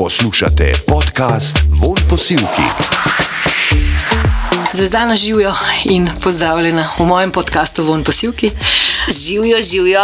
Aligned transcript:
Poslušate 0.00 0.72
podcast 0.86 1.64
Von 1.68 1.96
Posilki. 2.08 3.09
Zvezdana 4.72 5.16
živijo 5.16 5.54
in 5.84 6.10
pozdravljena 6.22 6.88
v 6.98 7.04
mojem 7.04 7.32
podkastu 7.32 7.84
Von 7.84 8.04
Posilki. 8.04 8.50
Živijo, 9.26 9.62
živijo, 9.62 10.00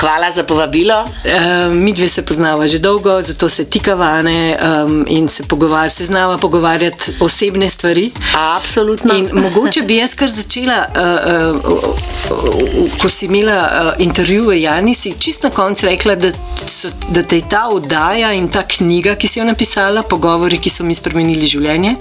hvala 0.00 0.30
za 0.30 0.44
povabilo. 0.44 1.08
E, 1.24 1.68
mi 1.68 1.92
dve 1.92 2.08
se 2.08 2.22
poznava 2.22 2.66
že 2.66 2.78
dolgo, 2.78 3.22
zato 3.22 3.48
se 3.48 3.64
tikava 3.64 4.22
ne, 4.22 4.58
um, 4.84 5.06
in 5.08 5.28
se, 5.28 5.42
pogovar, 5.42 5.90
se 5.90 6.04
znava 6.04 6.38
pogovarjati 6.38 7.12
osebne 7.20 7.68
stvari. 7.68 8.12
Absolutno. 8.36 9.14
In 9.14 9.30
mogoče 9.32 9.82
bi 9.82 9.96
jaz 9.96 10.14
kar 10.14 10.28
začela, 10.28 10.86
uh, 10.96 11.72
uh, 11.72 11.84
uh, 12.30 13.00
ko 13.02 13.08
si 13.08 13.26
imela 13.26 13.70
uh, 13.72 14.02
intervju 14.02 14.48
v 14.48 14.60
Jani, 14.62 14.94
si 14.94 15.14
čist 15.18 15.42
na 15.42 15.50
koncu 15.50 15.86
rekla, 15.86 16.14
da, 16.14 16.30
so, 16.66 16.88
da 17.08 17.22
te 17.22 17.36
je 17.36 17.48
ta 17.48 17.68
oddaja 17.68 18.32
in 18.32 18.48
ta 18.48 18.62
knjiga, 18.68 19.14
ki 19.14 19.28
si 19.28 19.38
jo 19.38 19.44
napisala, 19.44 20.02
pogovori, 20.02 20.58
ki 20.58 20.70
so 20.70 20.84
mi 20.84 20.94
spremenili 20.94 21.46
življenje, 21.46 21.96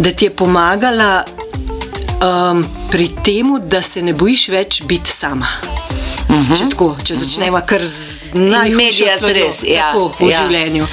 da 0.00 0.10
ti 0.10 0.24
je 0.24 0.30
pomagala 0.30 1.24
um, 2.50 2.64
pri 2.90 3.08
tem, 3.24 3.46
da 3.68 3.82
se 3.82 4.02
ne 4.02 4.12
bojiš 4.12 4.48
več 4.48 4.82
biti 4.82 5.10
sama. 5.10 5.46
Uh 6.28 6.36
-huh. 6.36 6.58
če, 6.58 6.68
tako, 6.70 6.96
če 7.04 7.14
začnemo 7.14 7.60
kar 7.66 7.84
z 7.84 8.34
najhujšim 8.34 9.06
stvarmi 9.16 9.74
ja, 9.74 9.92
v 10.20 10.30
ja. 10.30 10.38
življenju. 10.42 10.86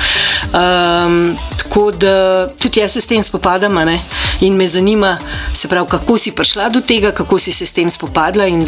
Um, 0.53 1.37
tako 1.67 1.91
da 1.91 2.47
tudi 2.61 2.79
jaz 2.79 2.91
se 2.91 3.01
s 3.01 3.07
tem 3.07 3.23
spopadam 3.23 3.77
in 4.41 4.53
me 4.53 4.67
zanima, 4.67 5.17
pravi, 5.69 5.87
kako 5.89 6.17
si 6.17 6.31
prišla 6.31 6.69
do 6.69 6.81
tega, 6.81 7.11
kako 7.11 7.39
si 7.39 7.51
se 7.51 7.65
s 7.65 7.73
tem 7.73 7.89
spopadla 7.89 8.47
in 8.47 8.65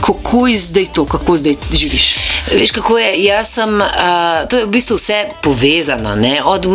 kako 0.00 0.46
je 0.46 0.56
zdaj 0.56 0.86
to, 0.94 1.04
kako 1.04 1.36
zdaj 1.36 1.54
živiš. 1.72 2.14
Veš, 2.52 2.70
kako 2.70 2.98
je? 2.98 3.24
Jaz 3.24 3.48
sem, 3.54 3.80
uh, 3.80 4.48
to 4.50 4.58
je 4.58 4.64
v 4.64 4.68
bistvu 4.68 4.96
vse 4.96 5.28
povezano, 5.42 6.14
ne? 6.16 6.42
od 6.44 6.66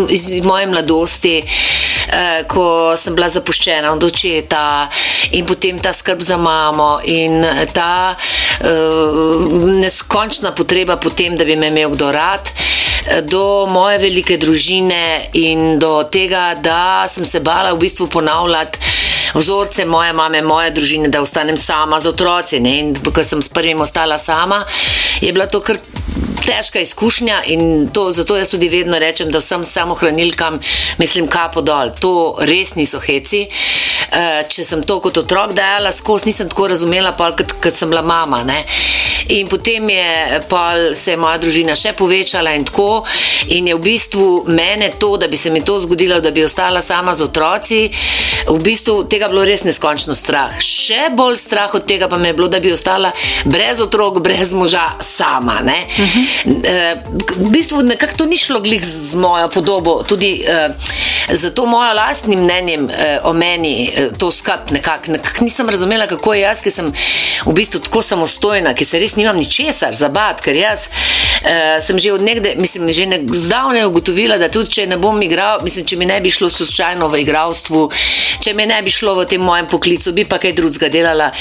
moje 0.44 0.68
mladosti. 0.68 1.44
Eh, 2.08 2.44
ko 2.48 2.94
sem 2.98 3.16
bila 3.16 3.30
zapuščena 3.34 3.90
od 3.92 4.04
očeta 4.04 4.90
in 5.32 5.46
potem 5.46 5.80
ta 5.82 5.90
skrb 5.94 6.22
za 6.22 6.38
mamo 6.38 7.00
in 7.04 7.42
ta 7.74 8.14
uh, 8.14 9.74
neskončna 9.82 10.52
potreba 10.52 10.98
potem, 11.02 11.36
da 11.36 11.46
bi 11.46 11.56
me 11.56 11.68
imel 11.74 11.90
kdo 11.98 12.12
rad. 12.12 12.46
Eh, 12.46 12.86
do 13.24 13.66
moje 13.70 14.00
velike 14.00 14.38
družine 14.38 15.30
in 15.34 15.80
do 15.80 16.04
tega, 16.12 16.56
da 16.56 17.06
sem 17.08 17.26
se 17.26 17.40
bala 17.40 17.74
v 17.74 17.80
bistvu 17.86 18.08
ponavljati 18.08 18.80
vzorce 19.36 19.86
moje 19.86 20.14
mame, 20.14 20.42
moje 20.42 20.72
družine, 20.72 21.10
da 21.12 21.22
ostanem 21.22 21.58
sama 21.58 22.00
z 22.00 22.08
otroci. 22.08 22.60
Ne? 22.60 22.78
In 22.80 22.94
ko 22.96 23.24
sem 23.24 23.42
s 23.42 23.50
prvim 23.50 23.82
ostala 23.82 24.18
sama, 24.18 24.64
je 25.22 25.32
bila 25.34 25.48
to 25.48 25.62
kar 25.62 25.78
težka 26.46 26.80
izkušnja 26.80 27.42
in 27.46 27.90
to, 27.94 28.12
zato 28.12 28.38
jaz 28.38 28.50
tudi 28.50 28.70
vedno 28.70 29.00
rečem, 29.00 29.32
da 29.32 29.40
vsem 29.40 29.64
samohranilkam 29.64 30.60
mislim 30.98 31.28
kapo 31.28 31.62
dol. 31.62 31.92
To 32.00 32.38
res 32.40 32.76
niso 32.76 33.00
heci. 33.00 33.48
Eh, 34.16 34.44
če 34.50 34.64
sem 34.64 34.84
to 34.84 35.00
kot 35.04 35.18
otrok 35.18 35.54
dajala 35.58 35.92
skozi, 35.92 36.30
nisem 36.30 36.50
tako 36.50 36.70
razumela, 36.72 37.12
kot 37.16 37.74
sem 37.74 37.90
bila 37.90 38.02
mama. 38.02 38.44
Ne? 38.44 38.64
In 39.36 39.48
potem 39.48 39.90
je 39.90 40.42
se 40.94 41.12
je 41.12 41.18
moja 41.18 41.38
družina 41.38 41.76
še 41.76 41.94
povečala 41.98 42.54
in 42.56 42.66
tako. 42.66 43.04
In 43.58 43.68
je 43.68 43.76
v 43.76 43.82
bistvu 43.82 44.46
mene 44.48 44.92
to, 45.00 45.16
da 45.18 45.28
bi 45.28 45.38
se 45.38 45.50
mi 45.50 45.64
to 45.66 45.80
zgodilo, 45.82 46.22
da 46.22 46.32
bi 46.32 46.44
ostala 46.44 46.82
sama 46.82 47.16
z 47.16 47.24
otroci, 47.26 47.90
v 48.48 48.60
bistvu 48.62 49.04
tega 49.10 49.30
bilo 49.32 49.44
res 49.46 49.64
neskončno 49.66 50.16
strah. 50.16 50.54
Še 50.62 51.10
bolj 51.18 51.38
strah 51.42 51.74
od 51.74 51.88
tega 51.90 52.08
pa 52.08 52.18
me 52.18 52.30
je 52.30 52.38
bilo, 52.38 52.48
da 52.48 52.60
bi 52.60 52.74
ostala 52.74 53.12
brez 53.46 53.82
otrok, 53.82 54.22
brez 54.22 54.54
moža, 54.54 54.86
sama. 55.02 55.60
Uh 55.66 55.70
-huh. 55.70 56.35
E, 56.46 56.96
v 57.36 57.50
bistvu 57.50 57.84
nekako 57.84 58.18
to 58.18 58.26
ni 58.26 58.38
šlo 58.38 58.60
glih 58.60 58.86
z 58.86 59.16
mojo 59.16 59.50
podobo. 59.50 60.04
Tudi, 60.04 60.44
e, 60.48 60.70
Zato 61.30 61.66
mojo 61.66 61.94
lastnim 61.94 62.40
mnenjem 62.40 62.90
eh, 62.90 63.20
o 63.24 63.34
meni 63.34 63.92
eh, 63.96 64.10
to 64.18 64.32
skrb 64.32 64.72
nekako 64.72 65.12
nekak 65.12 65.42
nisem 65.42 65.70
razumela, 65.70 66.08
kako 66.08 66.34
je 66.34 66.42
jaz, 66.42 66.62
ki 66.62 66.72
sem 66.72 66.92
v 67.46 67.54
bistvu 67.54 67.80
tako 67.80 68.02
samostojna, 68.02 68.74
ki 68.74 68.86
se 68.86 69.00
res 69.00 69.16
nimam 69.16 69.38
ničesar 69.38 69.96
za 69.96 70.10
bat, 70.10 70.42
ker 70.42 70.56
jaz 70.56 70.90
eh, 71.46 71.82
sem 71.82 72.00
že 72.00 72.14
od 72.14 72.22
nekde, 72.22 72.56
mislim, 72.58 72.92
že 72.92 73.06
ne, 73.06 73.20
zdavne 73.32 73.86
ugotovila, 73.86 74.38
da 74.38 74.50
tudi 74.50 74.70
če 74.70 74.88
ne 74.88 74.98
bom 74.98 75.22
igral, 75.22 75.62
mislim, 75.64 75.86
če 75.86 75.96
mi 75.96 76.06
ne 76.06 76.20
bi 76.22 76.32
šlo 76.32 76.50
slučajno 76.50 77.08
v 77.08 77.22
igralstvu, 77.22 77.90
če 78.44 78.54
mi 78.54 78.66
ne 78.66 78.82
bi 78.82 78.92
šlo 78.92 79.16
v 79.16 79.26
tem 79.30 79.42
mojem 79.42 79.68
poklicu, 79.72 80.14
bi 80.14 80.26
pa 80.26 80.40
kaj 80.42 80.54
drugega 80.58 80.90
delala, 80.90 81.32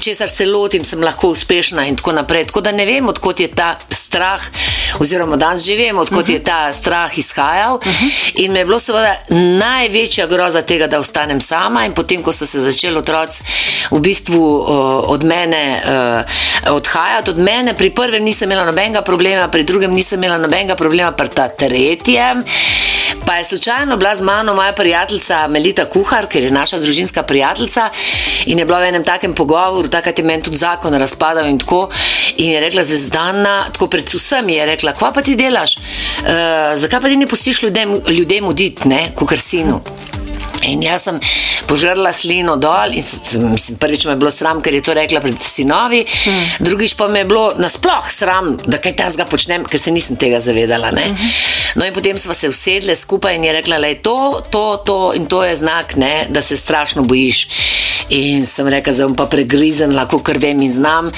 česar 0.00 0.30
se 0.30 0.46
lotim, 0.46 0.84
sem 0.84 1.02
lahko 1.02 1.32
uspešna 1.34 1.86
in 1.86 1.96
tako 1.96 2.12
naprej. 2.12 2.46
Tako 2.52 2.60
da 2.60 2.72
ne 2.72 2.86
vem, 2.86 3.08
odkot 3.08 3.40
je 3.40 3.48
ta 3.48 3.74
strah, 3.90 4.42
oziroma 5.00 5.36
danes 5.36 5.64
že 5.66 5.76
vem, 5.76 5.98
odkot 5.98 6.22
uh 6.22 6.28
-huh. 6.28 6.32
je 6.32 6.44
ta 6.44 6.72
strah 6.72 7.18
izhajal. 7.18 7.74
Uh 7.76 7.82
-huh. 7.82 8.32
In 8.34 8.52
me 8.52 8.58
je 8.58 8.64
bilo 8.64 8.78
seveda 8.80 9.16
največja 9.58 10.26
groza 10.26 10.62
tega, 10.62 10.86
da 10.86 10.98
ostanem 10.98 11.40
sama. 11.40 11.84
In 11.84 11.92
potem, 11.92 12.22
ko 12.22 12.32
so 12.32 12.46
se 12.46 12.60
začeli 12.60 12.96
otroci 12.96 13.42
v 13.90 14.00
bistvu 14.00 14.58
uh, 14.58 15.10
od 15.10 15.24
mene 15.24 15.82
uh, 15.84 16.72
odhajati, 16.72 17.30
od 17.30 17.38
mene, 17.38 17.74
pri 17.74 17.90
prvem 17.90 18.24
nisem 18.24 18.50
imela 18.50 18.64
nobenega 18.64 19.02
problema, 19.02 19.45
pri 19.48 19.64
drugem 19.64 19.94
nisem 19.94 20.18
imela 20.18 20.38
nobenega 20.38 20.74
problema, 20.74 21.12
pri 21.12 21.28
ta 21.28 21.48
tretjem. 21.48 22.44
Pa 23.26 23.34
je 23.34 23.44
slučajno 23.44 23.96
bila 23.96 24.16
z 24.16 24.22
mano 24.22 24.54
moja 24.54 24.72
prijateljica 24.72 25.48
Melita 25.48 25.84
Kuhar, 25.84 26.26
ker 26.26 26.42
je 26.42 26.50
naša 26.50 26.78
družinska 26.78 27.22
prijateljica 27.22 27.90
in 28.46 28.58
je 28.58 28.64
bila 28.64 28.78
v 28.78 28.88
enem 28.88 29.04
takem 29.04 29.34
pogovoru, 29.34 29.88
takrat 29.88 30.18
je 30.18 30.24
meni 30.24 30.42
tudi 30.42 30.56
zakon 30.56 30.94
razpadal 30.94 31.46
in 31.46 31.58
tako. 31.58 31.88
In 32.36 32.50
je 32.50 32.60
rekla, 32.60 32.84
zvezdana, 32.84 33.64
tako 33.72 33.86
pred 33.86 34.08
vsemi 34.14 34.54
je 34.54 34.66
rekla, 34.66 34.92
kva 34.92 35.12
pa 35.12 35.22
ti 35.22 35.36
delaš, 35.36 35.76
uh, 35.76 36.76
zakaj 36.76 37.00
pa 37.00 37.08
ti 37.08 37.16
ne 37.16 37.26
pustiš 37.26 37.62
ljudem, 37.62 38.00
ljudem 38.08 38.46
oditi, 38.46 39.00
kot 39.14 39.38
sinu. 39.38 39.80
In 40.64 40.82
jaz 40.82 41.06
sem 41.08 41.20
požrla 41.66 42.12
slino 42.12 42.56
dol, 42.56 42.94
in 42.96 43.50
mislim, 43.52 43.78
prvič 43.78 44.06
me 44.06 44.14
je 44.14 44.20
bilo 44.22 44.30
sram, 44.30 44.62
ker 44.62 44.74
je 44.74 44.82
to 44.82 44.94
rekla 44.96 45.20
pred 45.20 45.36
sinovi, 45.42 46.02
hmm. 46.06 46.64
drugič 46.66 46.96
pa 46.96 47.08
me 47.08 47.22
je 47.22 47.28
bilo 47.28 47.52
nasploh 47.58 48.10
sram, 48.10 48.56
da 48.66 48.80
kaj 48.82 48.96
tega 48.96 49.26
počnem, 49.30 49.64
ker 49.64 49.80
se 49.80 49.90
nisem 49.94 50.16
tega 50.16 50.40
zavedala. 50.40 50.90
Hmm. 50.96 51.16
No, 51.76 51.84
in 51.84 51.94
potem 51.94 52.18
smo 52.18 52.34
se 52.34 52.48
usedli 52.48 52.96
skupaj 52.96 53.36
in 53.36 53.44
je 53.44 53.52
rekla, 53.52 53.78
da 53.78 53.86
je 53.92 54.00
to, 54.02 54.18
to, 54.50 54.64
to 54.86 54.98
in 55.14 55.26
to 55.26 55.44
je 55.44 55.56
znak, 55.56 55.96
ne, 55.96 56.26
da 56.30 56.42
se 56.42 56.56
strašno 56.56 57.02
bojiš. 57.02 57.48
In 58.08 58.46
sem 58.46 58.68
rekla, 58.70 58.92
da 58.92 59.06
bom 59.08 59.16
pa 59.18 59.26
pregrizen, 59.30 59.94
lahko 59.96 60.20
kar 60.22 60.38
vem 60.38 60.60
in 60.62 60.72
znam. 60.72 61.10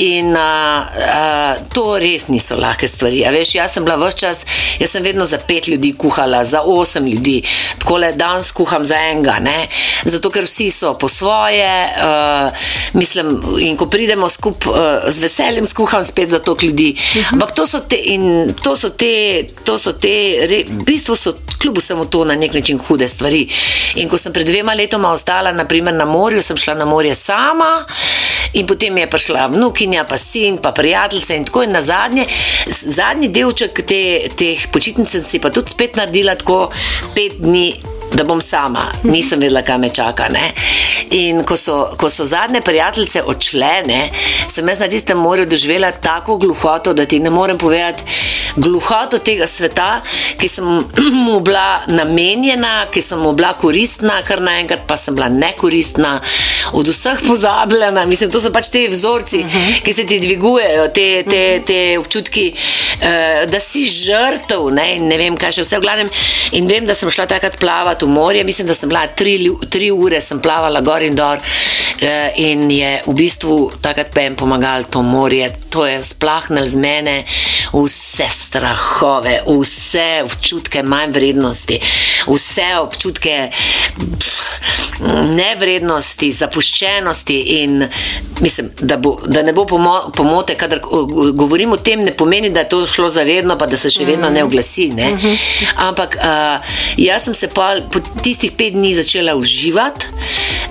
In 0.00 0.32
a, 0.36 0.88
a, 0.88 1.56
to 1.74 1.98
res 2.00 2.30
niso 2.32 2.56
lahke 2.56 2.88
stvari. 2.88 3.20
Veš, 3.34 3.56
jaz 3.58 3.74
sem 3.76 3.84
bila 3.84 3.98
vse 4.00 4.16
čas, 4.22 4.40
jaz 4.80 4.94
sem 4.94 5.04
vedno 5.04 5.26
za 5.28 5.38
pet 5.38 5.68
ljudi 5.68 5.92
kuhala, 5.98 6.40
za 6.48 6.62
osem 6.64 7.06
ljudi, 7.06 7.42
tako 7.82 7.98
le 8.00 8.12
danes 8.16 8.48
kuham 8.56 8.84
za 8.88 8.96
enega. 9.10 9.36
Ne? 9.44 9.68
Zato, 10.08 10.32
ker 10.32 10.48
vsi 10.48 10.70
so 10.72 10.94
po 10.98 11.10
svoje, 11.12 11.68
uh, 12.00 12.64
mislim, 12.96 13.36
in 13.60 13.76
ko 13.76 13.90
pridemo 13.92 14.30
skupaj 14.32 14.72
uh, 14.72 15.12
z 15.12 15.26
veseljem, 15.26 15.68
skuham 15.68 16.04
spet 16.04 16.32
za 16.32 16.40
to 16.40 16.56
ljudi. 16.62 16.94
Mhm. 16.96 17.34
Ampak 17.34 17.52
to 17.52 17.66
so 17.66 17.80
te, 17.80 18.00
in 18.16 18.54
to 18.64 18.76
so 18.76 18.88
te, 18.88 19.44
to 19.64 19.78
so 19.78 19.92
te, 19.92 20.16
re, 20.48 20.64
v 20.68 20.84
bistvu 20.88 21.16
so 21.16 21.36
kljub 21.62 21.78
vsemu 21.78 22.04
to 22.04 22.24
na 22.24 22.34
nek 22.34 22.54
način 22.54 22.78
hude 22.78 23.08
stvari. 23.08 23.46
In 23.94 24.08
ko 24.08 24.18
sem 24.18 24.32
pred 24.32 24.46
dvema 24.46 24.74
letoma 24.74 25.12
ostala, 25.12 25.52
naprimer 25.52 25.94
na 25.94 26.04
morju, 26.04 26.42
sem 26.42 26.56
šla 26.56 26.74
na 26.74 26.84
morje 26.84 27.14
sama. 27.14 27.84
In 28.52 28.66
potem 28.66 28.98
je 28.98 29.10
prišla 29.10 29.46
vnukinja, 29.46 30.04
pa 30.04 30.18
sin, 30.18 30.58
pa 30.58 30.72
prijateljica 30.72 31.34
in 31.34 31.44
tako 31.44 31.62
in 31.62 31.72
na 31.72 31.82
zadnje. 31.82 32.26
Zadnji 32.68 33.28
delček 33.28 33.80
te, 33.86 34.02
teh 34.36 34.66
počitnic 34.72 35.08
si 35.08 35.38
pa 35.38 35.50
tudi 35.50 35.72
spet 35.72 35.96
naredila 35.96 36.34
tako 36.34 36.68
pet 37.14 37.40
dni. 37.40 37.91
Da 38.12 38.24
bom 38.24 38.40
sama, 38.40 38.86
nisem 39.02 39.40
vedela, 39.40 39.62
kaj 39.62 39.78
me 39.78 39.88
čaka. 39.88 40.28
Ne? 40.28 40.52
In 41.10 41.42
ko 41.44 41.56
so, 41.56 41.76
ko 41.96 42.10
so 42.10 42.24
zadnje 42.24 42.60
prijateljice 42.60 43.22
odšle, 43.22 43.72
ne, 43.86 44.02
sem 44.48 44.68
jaz 44.68 44.80
na 44.80 44.88
tistem 44.88 45.18
morju 45.18 45.46
doživela 45.46 45.90
tako 45.90 46.36
gluhoto, 46.36 46.92
da 46.94 47.06
ti 47.06 47.20
ne 47.20 47.30
morem 47.30 47.58
povedati 47.58 48.04
gluhoto 48.56 49.18
tega 49.18 49.46
sveta, 49.46 50.00
ki 50.40 50.48
sem 50.48 50.64
mu 51.26 51.40
bila 51.40 51.82
namenjena, 51.86 52.86
ki 52.92 53.02
sem 53.02 53.20
mu 53.20 53.32
bila 53.36 53.52
koristna, 53.58 54.20
kar 54.26 54.42
naenkrat 54.44 54.86
pa 54.88 54.96
sem 54.96 55.16
bila 55.16 55.28
nekoristna, 55.32 56.18
od 56.72 56.88
vseh 56.88 57.22
pozabljena. 57.26 58.04
Mislim, 58.06 58.30
to 58.30 58.40
so 58.40 58.52
pač 58.52 58.70
te 58.72 58.86
vzorci, 58.88 59.38
uh 59.38 59.46
mhm. 59.46 59.58
-huh. 59.58 59.82
ki 59.82 59.92
se 59.92 60.06
ti 60.06 60.20
dvigujejo, 60.20 60.88
te, 60.88 61.24
te, 61.30 61.62
te 61.66 61.98
občutki, 61.98 62.52
uh, 62.54 63.50
da 63.50 63.60
si 63.60 63.84
žrtev. 63.84 64.70
Ne? 64.72 64.98
ne 64.98 65.18
vem, 65.18 65.36
kaj 65.36 65.52
še 65.52 65.62
vse 65.62 65.78
v 65.78 65.80
glavnem. 65.80 66.10
In 66.52 66.68
vem, 66.68 66.86
da 66.86 66.94
sem 66.94 67.10
šla 67.10 67.26
takrat 67.26 67.58
plavati 67.58 68.01
v 68.02 68.08
morje, 68.08 68.44
mislim, 68.44 68.66
da 68.66 68.74
sem 68.74 68.88
bila 68.88 69.06
tri, 69.06 69.36
tri 69.70 69.90
ure, 69.90 70.20
sem 70.20 70.40
plavala 70.40 70.80
gor 70.80 71.02
in 71.02 71.16
dol. 71.16 71.40
Uh, 72.02 72.32
in 72.42 72.66
je 72.70 72.90
v 73.06 73.12
bistvu 73.14 73.56
takrat 73.80 74.10
pa 74.14 74.24
jim 74.24 74.34
pomagalo 74.36 74.88
to 74.90 75.02
morje, 75.06 75.52
to 75.70 75.86
je 75.86 76.00
splahnilo 76.02 76.66
z 76.66 76.80
mene 76.82 77.14
vse 77.72 78.26
strahove, 78.30 79.36
vse 79.46 80.22
občutke 80.24 80.82
manj 80.82 81.14
vrednosti, 81.14 81.78
vse 82.26 82.68
občutke. 82.80 83.36
Pff, 84.18 84.91
nevrednosti, 85.36 86.32
zapuščenosti 86.32 87.38
in 87.62 87.88
mislim, 88.40 88.70
da, 88.80 88.96
bo, 88.96 89.18
da 89.26 89.42
ne 89.42 89.52
bo 89.52 89.64
pomo 89.66 89.94
pomote, 90.16 90.54
kadar 90.54 90.80
govorim 91.34 91.72
o 91.72 91.76
tem, 91.76 92.04
ne 92.04 92.14
pomeni, 92.16 92.50
da 92.50 92.64
je 92.64 92.68
to 92.68 92.86
šlo 92.86 93.08
zavedno, 93.08 93.56
pa 93.58 93.66
da 93.66 93.76
se 93.76 93.90
še 93.90 94.06
vedno 94.06 94.30
ne 94.30 94.44
oglasi. 94.44 94.90
Ne? 94.94 95.12
Ampak 95.86 96.16
uh, 96.18 96.74
jaz 96.96 97.28
sem 97.28 97.34
se 97.38 97.48
pa 97.54 97.74
po 97.92 98.02
tistih 98.22 98.52
pet 98.58 98.74
dni 98.74 98.94
začela 98.98 99.36
uživati. 99.38 100.10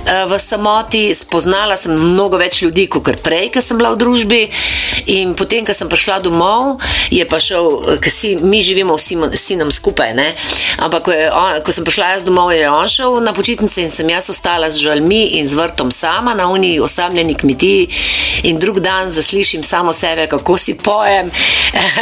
V 0.05 0.39
samoti 0.39 1.13
spoznala 1.15 1.77
sem 1.77 1.93
mnogo 1.93 2.39
več 2.41 2.61
ljudi, 2.65 2.87
kot 2.91 3.07
prej, 3.23 3.49
ker 3.53 3.63
sem 3.63 3.77
bila 3.77 3.93
v 3.93 4.01
družbi. 4.01 4.41
In 5.15 5.33
potem, 5.37 5.65
ko 5.65 5.73
sem 5.73 5.89
prišla 5.89 6.19
domov, 6.25 6.81
je 7.13 7.23
pa 7.25 7.39
šel, 7.41 7.97
ker 8.01 8.11
si, 8.11 8.35
mi 8.37 8.61
živimo 8.61 8.97
vsi 8.97 9.17
sinom 9.37 9.71
skupaj. 9.71 10.13
Ne? 10.17 10.31
Ampak, 10.81 11.05
ko, 11.05 11.11
je, 11.15 11.29
on, 11.31 11.61
ko 11.65 11.73
sem 11.73 11.85
prišla 11.87 12.11
jaz 12.15 12.25
domov, 12.27 12.51
je 12.53 12.67
on 12.69 12.87
šel 12.87 13.19
na 13.23 13.33
počitnice 13.33 13.85
in 13.85 13.91
sem 13.91 14.09
jaz 14.09 14.29
ostala 14.33 14.69
z 14.71 14.81
žalmi 14.83 15.39
in 15.39 15.47
z 15.47 15.57
vrtom 15.57 15.91
sama 15.91 16.35
na 16.37 16.49
uni 16.51 16.79
osamljeni 16.79 17.37
kmetiji. 17.37 17.89
In 18.49 18.59
drug 18.59 18.79
dan 18.81 19.09
zaslišim 19.11 19.63
samo 19.63 19.93
sebe, 19.93 20.25
kako 20.27 20.57
si 20.57 20.73
pojem, 20.77 21.29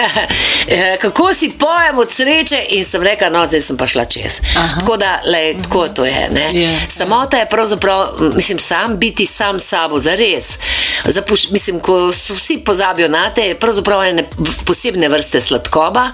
kako 1.04 1.34
si 1.34 1.52
pojem 1.52 2.00
od 2.00 2.12
sreče. 2.12 2.62
In 2.80 2.84
sem 2.84 3.04
rekla, 3.04 3.30
no, 3.30 3.46
zdaj 3.46 3.62
sem 3.62 3.78
pa 3.78 3.88
šla 3.88 4.06
čez. 4.06 4.40
Aha. 4.56 4.80
Tako 4.80 4.98
da, 4.98 5.20
le, 5.26 5.54
tako 5.64 5.88
to 5.88 6.06
je. 6.06 6.30
Yeah. 6.32 6.56
Ja. 6.64 6.80
Samota 6.88 7.38
je 7.38 7.50
pravzaprav, 7.50 7.89
mislim, 8.36 8.60
sam 8.60 8.98
biti 8.98 9.26
sam 9.26 9.60
sabo, 9.60 10.00
za 10.00 10.16
res. 10.16 10.58
Zapuš, 11.06 11.50
mislim, 11.50 11.80
ko 11.80 12.12
so 12.12 12.34
vsi 12.34 12.58
pozabijo 12.66 13.08
na 13.08 13.30
te, 13.34 13.42
je 13.42 13.60
pravzaprav 13.60 14.04
ene 14.04 14.26
posebne 14.66 15.10
vrste 15.10 15.42
sladkoba 15.42 16.12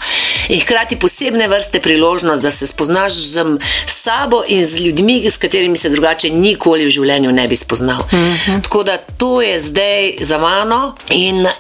in 0.50 0.60
hkrati 0.62 1.00
posebne 1.00 1.48
vrste 1.48 1.80
priložnost, 1.80 2.44
da 2.44 2.52
se 2.52 2.68
spoznaš 2.68 3.14
z 3.14 3.46
sabo 3.88 4.44
in 4.48 4.66
z 4.66 4.80
ljudmi, 4.80 5.32
s 5.32 5.38
katerimi 5.38 5.78
se 5.78 5.90
drugače 5.90 6.30
nikoli 6.30 6.86
v 6.86 6.90
življenju 6.90 7.32
ne 7.32 7.48
bi 7.48 7.56
spoznal. 7.56 8.04
Mm 8.12 8.18
-hmm. 8.18 8.64
Tako 8.64 8.84
da 8.84 8.98
to 8.98 9.42
je 9.42 9.60
zdaj 9.60 10.14
za 10.22 10.38
mano 10.38 10.96
in 11.10 11.46
eh, 11.46 11.52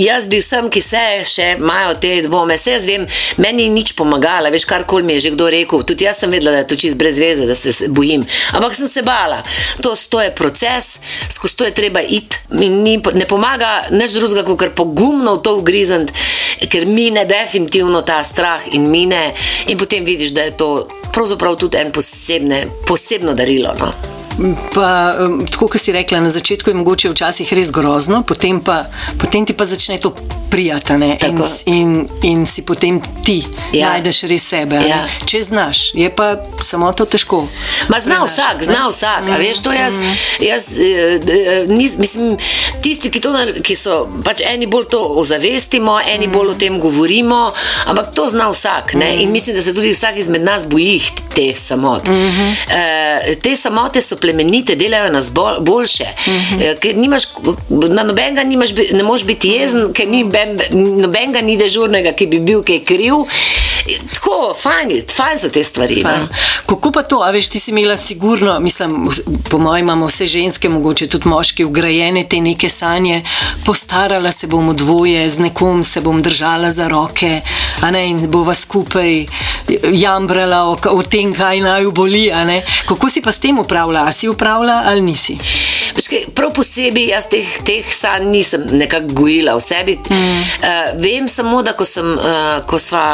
jaz 0.00 0.26
bi 0.26 0.40
vsem, 0.40 0.70
ki 0.70 0.82
se 0.82 1.24
še 1.24 1.56
imajo 1.58 1.94
te 1.94 2.22
dvome, 2.22 2.58
se 2.58 2.70
jaz 2.70 2.86
vem, 2.86 3.06
meni 3.36 3.68
ni 3.68 3.68
nič 3.68 3.92
pomagala, 3.92 4.48
veš, 4.50 4.64
karkoli 4.64 5.02
mi 5.02 5.12
je 5.18 5.20
že 5.20 5.30
kdo 5.30 5.50
rekel, 5.50 5.82
tudi 5.82 6.04
jaz 6.04 6.22
sem 6.22 6.30
vedela, 6.30 6.52
da 6.52 6.62
je 6.64 6.68
to 6.72 6.76
čist 6.76 6.96
brez 6.96 7.18
veze, 7.20 7.46
da 7.46 7.54
se 7.54 7.88
bojim, 7.88 8.24
ampak 8.52 8.74
sem 8.74 8.88
se 8.88 9.02
bala. 9.02 9.42
To, 9.82 9.94
to 10.08 10.20
je 10.20 10.34
proces, 10.34 11.00
skozi 11.28 11.56
to 11.56 11.64
je 11.64 11.74
treba 11.74 12.00
iti 12.00 12.36
in 12.60 12.82
ni, 12.82 12.96
ne 13.14 13.26
pomaga 13.26 13.86
nič 13.90 14.18
drugega, 14.18 14.44
kot 14.56 14.74
pogumno 14.76 15.38
v 15.38 15.42
to 15.42 15.56
ugrizniti, 15.58 16.12
ker 16.70 16.86
mine 16.86 17.24
definitivno 17.24 18.02
ta 18.02 18.20
strah 18.24 18.62
in 18.74 18.90
mine, 18.90 19.32
in 19.66 19.78
potem 19.78 20.04
vidiš, 20.04 20.34
da 20.36 20.48
je 20.48 20.56
to 20.56 20.70
pravzaprav 21.12 21.56
tudi 21.56 21.78
en 21.78 21.92
posebne, 21.92 22.66
posebno 22.86 23.34
darilo. 23.34 23.74
No? 23.78 24.19
Pa, 24.74 25.16
tako 25.50 25.68
kot 25.68 25.80
si 25.80 25.92
rekla, 25.92 26.20
na 26.20 26.30
začetku 26.30 26.70
je 26.70 26.74
mogoče 26.74 27.10
včasih 27.12 27.52
res 27.52 27.70
grozno, 27.70 28.22
potem, 28.22 28.60
pa, 28.60 28.84
potem 29.20 29.44
ti 29.46 29.52
pa 29.52 29.64
začne 29.68 30.00
to 30.00 30.14
prijatane 30.50 31.18
in, 31.22 31.42
in, 31.66 32.08
in 32.22 32.46
si 32.46 32.62
potem 32.66 33.00
ti 33.24 33.44
ja. 33.72 33.92
najdeš 33.92 34.22
res 34.22 34.48
sebe. 34.48 34.80
Ja. 34.88 35.04
Če 35.26 35.42
znaš, 35.42 35.92
je 35.94 36.10
pa 36.10 36.34
samo 36.62 36.90
to 36.92 37.04
težko. 37.04 37.44
Ma 37.88 38.00
zna 38.00 38.18
Prenaš, 38.20 38.32
vsak, 38.32 38.64
zna 38.64 38.88
vsak. 38.88 39.28
Mm. 39.28 39.38
Veš, 39.38 39.60
jaz, 39.76 39.98
mm. 39.98 40.16
jaz, 40.46 40.64
eh, 40.80 41.68
nis, 41.70 41.98
mislim, 41.98 42.36
tisti, 42.82 43.10
ki, 43.10 43.22
to, 43.22 43.34
ki 43.62 43.76
so 43.78 44.02
pač 44.26 44.42
eni 44.46 44.66
bolj 44.70 44.88
to 44.90 45.00
ozavestimo, 45.22 46.00
eni 46.00 46.26
mm. 46.26 46.34
bolj 46.34 46.54
o 46.54 46.58
tem 46.58 46.80
govorimo, 46.80 47.40
ampak 47.86 48.10
to 48.16 48.26
zna 48.32 48.50
vsak. 48.50 48.94
Mm. 48.94 49.22
In 49.24 49.32
mislim, 49.32 49.56
da 49.56 49.62
se 49.62 49.74
tudi 49.74 49.94
vsak 49.94 50.18
izmed 50.18 50.42
nas 50.42 50.66
boji 50.66 50.98
teh 51.34 51.58
samot. 51.58 52.08
Mm 52.08 52.14
-hmm. 52.14 52.54
e, 53.30 53.34
te 53.42 53.56
samote 53.56 54.02
so 54.02 54.16
plemenite, 54.30 54.76
delajo 54.76 55.12
nas 55.12 55.30
bolj, 55.30 55.60
boljše. 55.60 56.04
Mm 56.04 56.32
-hmm. 56.32 56.78
Ker 56.78 56.96
nimaš, 56.96 57.22
na 57.68 58.02
nobenega 58.02 58.44
nimaš, 58.44 58.70
ne 58.92 59.02
moreš 59.02 59.24
biti 59.26 59.48
jezen, 59.48 59.92
ker 59.92 60.08
ni 60.08 60.24
noben, 60.24 60.58
nobenega 61.02 61.40
ni 61.40 61.56
dežurnega, 61.56 62.12
ki 62.12 62.26
bi 62.26 62.38
bil 62.38 62.62
kaj 62.62 62.84
kriv. 62.84 63.14
Tako, 64.14 64.54
fajn, 64.62 64.92
fajn 65.16 65.38
so 65.38 65.48
te 65.48 65.64
stvari. 65.64 66.02
No. 66.04 66.28
Kako 66.66 66.92
pa 66.92 67.02
to, 67.02 67.22
a 67.22 67.30
veš, 67.30 67.48
ti 67.48 67.60
si 67.60 67.70
imela 67.70 67.96
sigurno, 67.96 68.60
mislim, 68.60 69.08
po 69.50 69.58
mojem 69.58 69.84
imamo 69.84 70.06
vse 70.06 70.26
ženske, 70.26 70.68
mogoče 70.68 71.06
tudi 71.06 71.28
moški, 71.28 71.64
ugrajene 71.64 72.24
te 72.28 72.40
neke 72.40 72.68
sanje, 72.68 73.22
postarala 73.66 74.32
se 74.32 74.46
bom 74.46 74.76
dvoje, 74.76 75.28
z 75.30 75.38
nekom 75.38 75.84
se 75.84 76.00
bom 76.00 76.22
držala 76.22 76.70
za 76.70 76.88
roke, 76.88 77.40
a 77.80 77.90
ne, 77.90 78.06
in 78.08 78.30
bova 78.30 78.54
skupaj 78.54 79.26
jambrala 79.92 80.64
o, 80.64 80.76
o 80.90 81.02
tem, 81.02 81.34
kaj 81.34 81.60
naj 81.60 81.90
boli, 81.94 82.30
a 82.32 82.44
ne. 82.44 82.62
Kako 82.88 83.08
si 83.08 83.22
pa 83.22 83.32
s 83.32 83.40
tem 83.40 83.58
upravljala, 83.58 84.12
si 84.12 84.28
upravljala 84.28 84.82
ali 84.86 85.00
nisi? 85.00 85.38
Kaj, 85.94 86.24
prav 86.34 86.52
posebej 86.54 87.10
jaz 87.10 87.26
teh, 87.30 87.46
teh 87.66 87.86
sanj 87.86 88.28
nisem 88.30 88.64
nekako 88.72 89.14
gojila 89.22 89.54
v 89.56 89.62
sebi. 89.64 89.96
Mm. 89.96 90.16
Uh, 90.16 91.02
vem 91.02 91.28
samo, 91.28 91.62
da 91.62 91.74
ko, 91.78 91.84
sem, 91.88 92.06
uh, 92.16 92.60
ko 92.66 92.78
sva, 92.78 93.04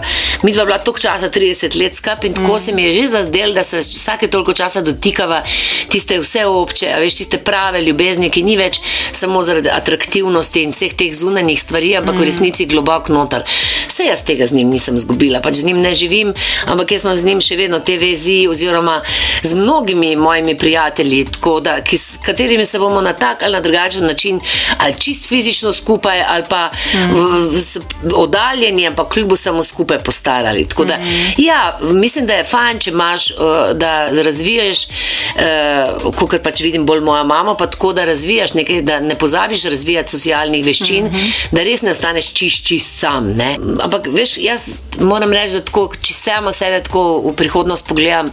uh, 0.00 0.18
mi 0.42 0.52
dva 0.54 0.64
bila 0.68 0.78
toliko 0.78 1.02
časa, 1.02 1.30
30 1.30 1.78
let 1.80 1.96
skupaj 1.98 2.30
in 2.30 2.36
tako 2.38 2.54
mm. 2.54 2.60
se 2.60 2.72
mi 2.72 2.86
je 2.88 2.92
že 2.92 3.06
zazdel, 3.16 3.54
da 3.54 3.64
se 3.64 3.82
vsake 3.84 4.28
toliko 4.28 4.52
časa 4.52 4.80
dotikava 4.80 5.42
tiste 5.90 6.18
vse 6.18 6.46
obče, 6.46 6.94
veš, 7.00 7.18
tiste 7.22 7.38
prave 7.38 7.82
ljubezni, 7.82 8.30
ki 8.30 8.42
ni 8.46 8.56
več 8.56 8.80
samo 9.12 9.42
zaradi 9.42 9.70
atraktivnosti 9.72 10.62
in 10.64 10.74
vseh 10.74 10.94
teh 10.94 11.12
zunanjih 11.14 11.60
stvari, 11.60 11.94
ampak 11.98 12.14
mm. 12.14 12.22
v 12.22 12.28
resnici 12.28 12.66
globoko 12.70 13.14
noter. 13.14 13.44
Vse 13.90 14.06
jaz 14.06 14.24
tega 14.26 14.46
z 14.46 14.56
njim 14.56 14.70
nisem 14.70 14.98
zgubila, 14.98 15.42
pač 15.44 15.60
z 15.60 15.70
njim 15.70 15.80
ne 15.82 15.94
živim, 15.94 16.34
ampak 16.70 16.94
jaz 16.94 17.04
imam 17.04 17.16
z 17.18 17.26
njim 17.26 17.42
še 17.44 17.58
vedno 17.58 17.80
te 17.84 17.98
vezi 17.98 18.44
oziroma 18.50 19.00
z 19.42 19.54
mnogimi 19.58 20.14
mojimi 20.16 20.56
prijatelji, 20.58 21.24
tako 21.34 21.58
da, 21.60 21.80
ki, 21.84 21.98
katerimi 22.26 22.64
se 22.64 22.78
bomo 22.78 23.00
na 23.00 23.12
tak 23.12 23.42
ali 23.42 23.52
na 23.52 23.60
drugačen 23.60 24.06
način, 24.06 24.40
ali 24.78 24.94
čist 24.94 25.28
fizično 25.28 25.72
skupaj, 25.72 26.22
ali 26.28 26.44
pa 26.48 26.70
mm. 26.94 27.14
v, 27.14 27.22
v, 27.50 28.14
oddaljeni, 28.14 28.86
ampak 28.86 29.12
kljub 29.12 29.32
vsemu 29.32 29.62
skupaj 29.62 29.98
postarali. 29.98 30.66
Da, 30.86 30.96
mm. 30.96 31.34
ja, 31.38 31.78
mislim, 31.80 32.26
da 32.26 32.34
je 32.34 32.44
fajn, 32.44 32.78
če 32.78 32.90
imaš, 32.90 33.30
uh, 33.30 33.36
da 33.74 34.08
razviješ, 34.22 34.86
uh, 34.86 36.14
kot 36.14 36.40
pač 36.42 36.60
vidim, 36.60 36.86
bolj 36.86 37.00
moja 37.00 37.24
mama, 37.24 37.54
pa 37.54 37.66
tako 37.66 37.92
da 37.92 38.04
razvijaš 38.04 38.54
nekaj, 38.54 38.82
da 38.82 39.00
ne 39.00 39.14
pozabiš 39.14 39.64
razvijati 39.64 40.10
socialnih 40.10 40.64
veščin, 40.66 41.04
mm 41.04 41.10
-hmm. 41.14 41.48
da 41.50 41.62
res 41.62 41.82
ne 41.82 41.90
ostaneš 41.90 42.32
čist, 42.32 42.64
čist 42.66 42.98
sam. 42.98 43.26
Ne? 43.36 43.56
Ampak 43.82 44.08
veš, 44.12 44.36
jaz 44.38 44.78
moram 45.00 45.32
reči, 45.32 45.52
da 45.52 45.60
tako, 45.60 45.90
če 46.02 46.14
samo 46.14 46.52
sebe 46.52 46.82
tako 46.82 47.04
v 47.30 47.34
prihodnost 47.36 47.86
pogledam, 47.86 48.30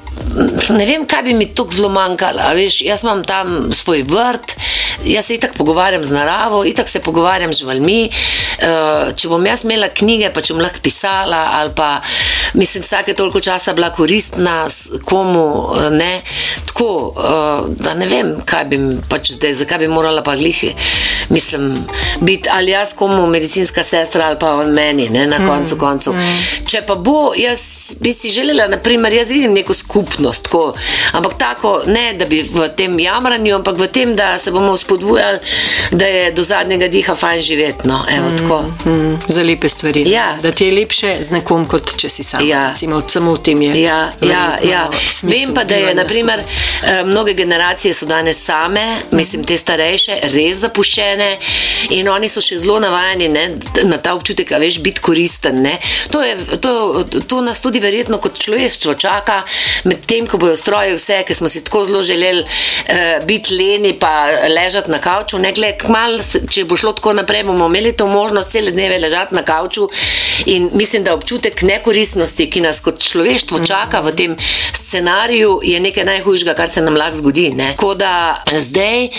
ne 0.69 0.85
vem, 0.85 1.05
kaj 1.07 1.23
bi 1.23 1.33
mi 1.33 1.49
tako 1.55 1.73
zelo 1.73 1.89
manjkalo. 1.89 2.41
Veš, 2.55 2.81
jaz 2.81 3.03
imam 3.03 3.23
tam 3.23 3.71
svoj 3.77 4.03
vrt, 4.03 4.55
jaz 5.03 5.25
se 5.25 5.35
itak 5.35 5.53
pogovarjam 5.57 6.03
z 6.03 6.11
naravo, 6.11 6.65
itak 6.65 6.89
se 6.89 6.99
pogovarjam 6.99 7.53
z 7.53 7.59
živalmi. 7.59 8.09
Uh, 8.57 9.13
če 9.15 9.29
bom 9.29 9.45
jaz 9.45 9.63
imela 9.65 9.89
knjige, 9.93 10.31
pa 10.33 10.41
če 10.41 10.55
bom 10.55 10.63
lahko 10.63 10.81
pisala, 10.83 11.43
ali 11.59 11.73
pa 11.75 12.01
mislim, 12.57 12.83
vsake 12.83 13.13
toliko 13.13 13.39
časa 13.39 13.73
bila 13.77 13.91
koristna 13.93 14.65
komu, 15.05 15.45
uh, 15.45 15.89
ne. 15.93 16.21
Tako, 16.67 16.89
uh, 17.13 17.69
da 17.77 17.93
ne 17.97 18.07
vem, 18.09 18.33
kaj 18.45 18.65
bi 18.71 18.79
pač 19.09 19.35
zdaj, 19.37 19.53
zakaj 19.61 19.85
bi 19.85 19.91
morala 19.91 20.23
pa 20.25 20.35
glihi. 20.35 20.73
Mislim, 21.29 21.85
biti 22.21 22.49
ali 22.51 22.71
jaz 22.71 22.93
komu 22.95 23.27
medicinska 23.27 23.83
sestra 23.83 24.27
ali 24.27 24.39
pa 24.39 24.55
on 24.55 24.71
meni, 24.73 25.09
ne, 25.09 25.27
na 25.27 25.37
koncu 25.37 25.75
mm, 25.75 25.79
koncev. 25.79 26.13
Mm. 26.13 26.65
Če 26.65 26.81
pa 26.87 26.95
bo, 26.95 27.33
jaz 27.37 27.93
bi 27.99 28.11
si 28.13 28.31
želela, 28.31 28.67
naprimer, 28.71 29.13
jaz 29.13 29.31
vidim 29.31 29.53
neko 29.53 29.73
skupnost, 29.73 30.43
tako, 30.47 30.73
ampak 31.13 31.37
tako, 31.37 31.81
ne, 31.87 32.13
da 32.17 32.25
bi 32.25 32.41
v 32.41 32.69
tem 32.77 32.99
jamranju, 32.99 33.55
ampak 33.59 33.77
v 33.77 33.89
tem, 33.91 34.15
da 34.15 34.37
se 34.39 34.51
bomo 34.51 34.77
spodbujali, 34.87 35.39
da 35.91 36.05
je 36.05 36.31
do 36.31 36.43
zadnjega 36.43 36.87
diha 36.87 37.15
fajn 37.15 37.41
živeti. 37.41 37.87
No, 37.87 38.05
mm, 38.85 38.91
mm, 38.91 39.19
za 39.27 39.43
lepe 39.43 39.69
stvari. 39.69 40.11
Ja. 40.11 40.37
Da 40.41 40.51
ti 40.51 40.65
je 40.65 40.73
lepše 40.73 41.17
z 41.21 41.31
nekom, 41.31 41.65
kot 41.67 41.95
če 41.97 42.09
si 42.09 42.23
sam. 42.23 42.47
Ja. 42.47 42.69
Recimo, 42.69 43.01
samo 43.07 43.33
v 43.33 43.43
tem 43.43 43.61
je. 43.61 43.81
Ja, 43.81 44.11
ja, 44.21 44.57
ja. 44.63 44.89
Vem 45.23 45.53
pa, 45.53 45.63
da 45.63 45.75
je 45.75 45.95
naprimer, 45.95 46.39
eh, 46.39 47.03
mnoge 47.05 47.33
generacije 47.33 47.93
so 47.93 48.05
danes 48.05 48.39
same, 48.43 48.85
mislim, 49.11 49.43
te 49.43 49.57
starejše, 49.57 50.19
res 50.33 50.61
zapuščene 50.63 51.29
in 51.97 52.09
oni 52.09 52.29
so 52.29 52.41
še 52.41 52.57
zelo 52.57 52.79
navajeni 52.79 53.27
ne, 53.29 53.45
na 53.83 53.97
ta 53.97 54.15
občutek, 54.15 54.49
da 54.49 54.61
veš 54.61 54.79
biti 54.85 55.01
koristen. 55.01 55.67
To, 56.11 56.21
je, 56.23 56.35
to, 56.61 57.03
to 57.27 57.41
nas 57.41 57.61
tudi 57.61 57.79
verjetno 57.83 58.19
kot 58.23 58.39
človeštvo 58.39 58.93
čaka, 58.93 59.41
medtem 59.89 60.27
ko 60.27 60.39
bojo 60.41 60.55
stroji 60.55 60.95
vse, 60.95 61.21
ki 61.27 61.33
smo 61.33 61.49
si 61.49 61.63
tako 61.65 61.85
zelo 61.89 62.03
želeli 62.03 62.43
uh, 62.43 63.25
biti 63.27 63.55
leni, 63.57 63.93
pa 63.99 64.27
ležati 64.47 64.76
na 64.87 64.99
kavču. 64.99 65.39
Ne, 65.39 65.51
gled, 65.53 65.77
kmal, 65.81 66.19
če 66.49 66.65
bo 66.65 66.77
šlo 66.77 66.93
tako 66.97 67.13
naprej, 67.17 67.43
bomo 67.43 67.67
imeli 67.67 67.95
to 67.97 68.07
možnost 68.07 68.51
cele 68.51 68.71
dneve 68.71 68.99
ležati 68.99 69.35
na 69.35 69.43
kavču. 69.43 69.89
In 70.45 70.69
mislim, 70.73 71.03
da 71.03 71.15
občutek 71.15 71.61
nekoristnosti 71.61 72.49
ki 72.49 72.61
nas 72.61 72.79
kot 72.81 73.01
človeštvo 73.03 73.59
čaka 73.65 74.01
v 74.05 74.13
tem 74.15 74.35
scenariju, 74.73 75.59
je 75.63 75.79
nekaj 75.79 76.05
najhujšega, 76.05 76.53
kar 76.53 76.69
se 76.69 76.81
nam 76.81 76.95
lahko 76.97 77.21
zgodi. 77.21 77.49
Ne? 77.55 77.73
Tako 77.75 77.93
da 77.95 78.43
zdaj 78.53 79.09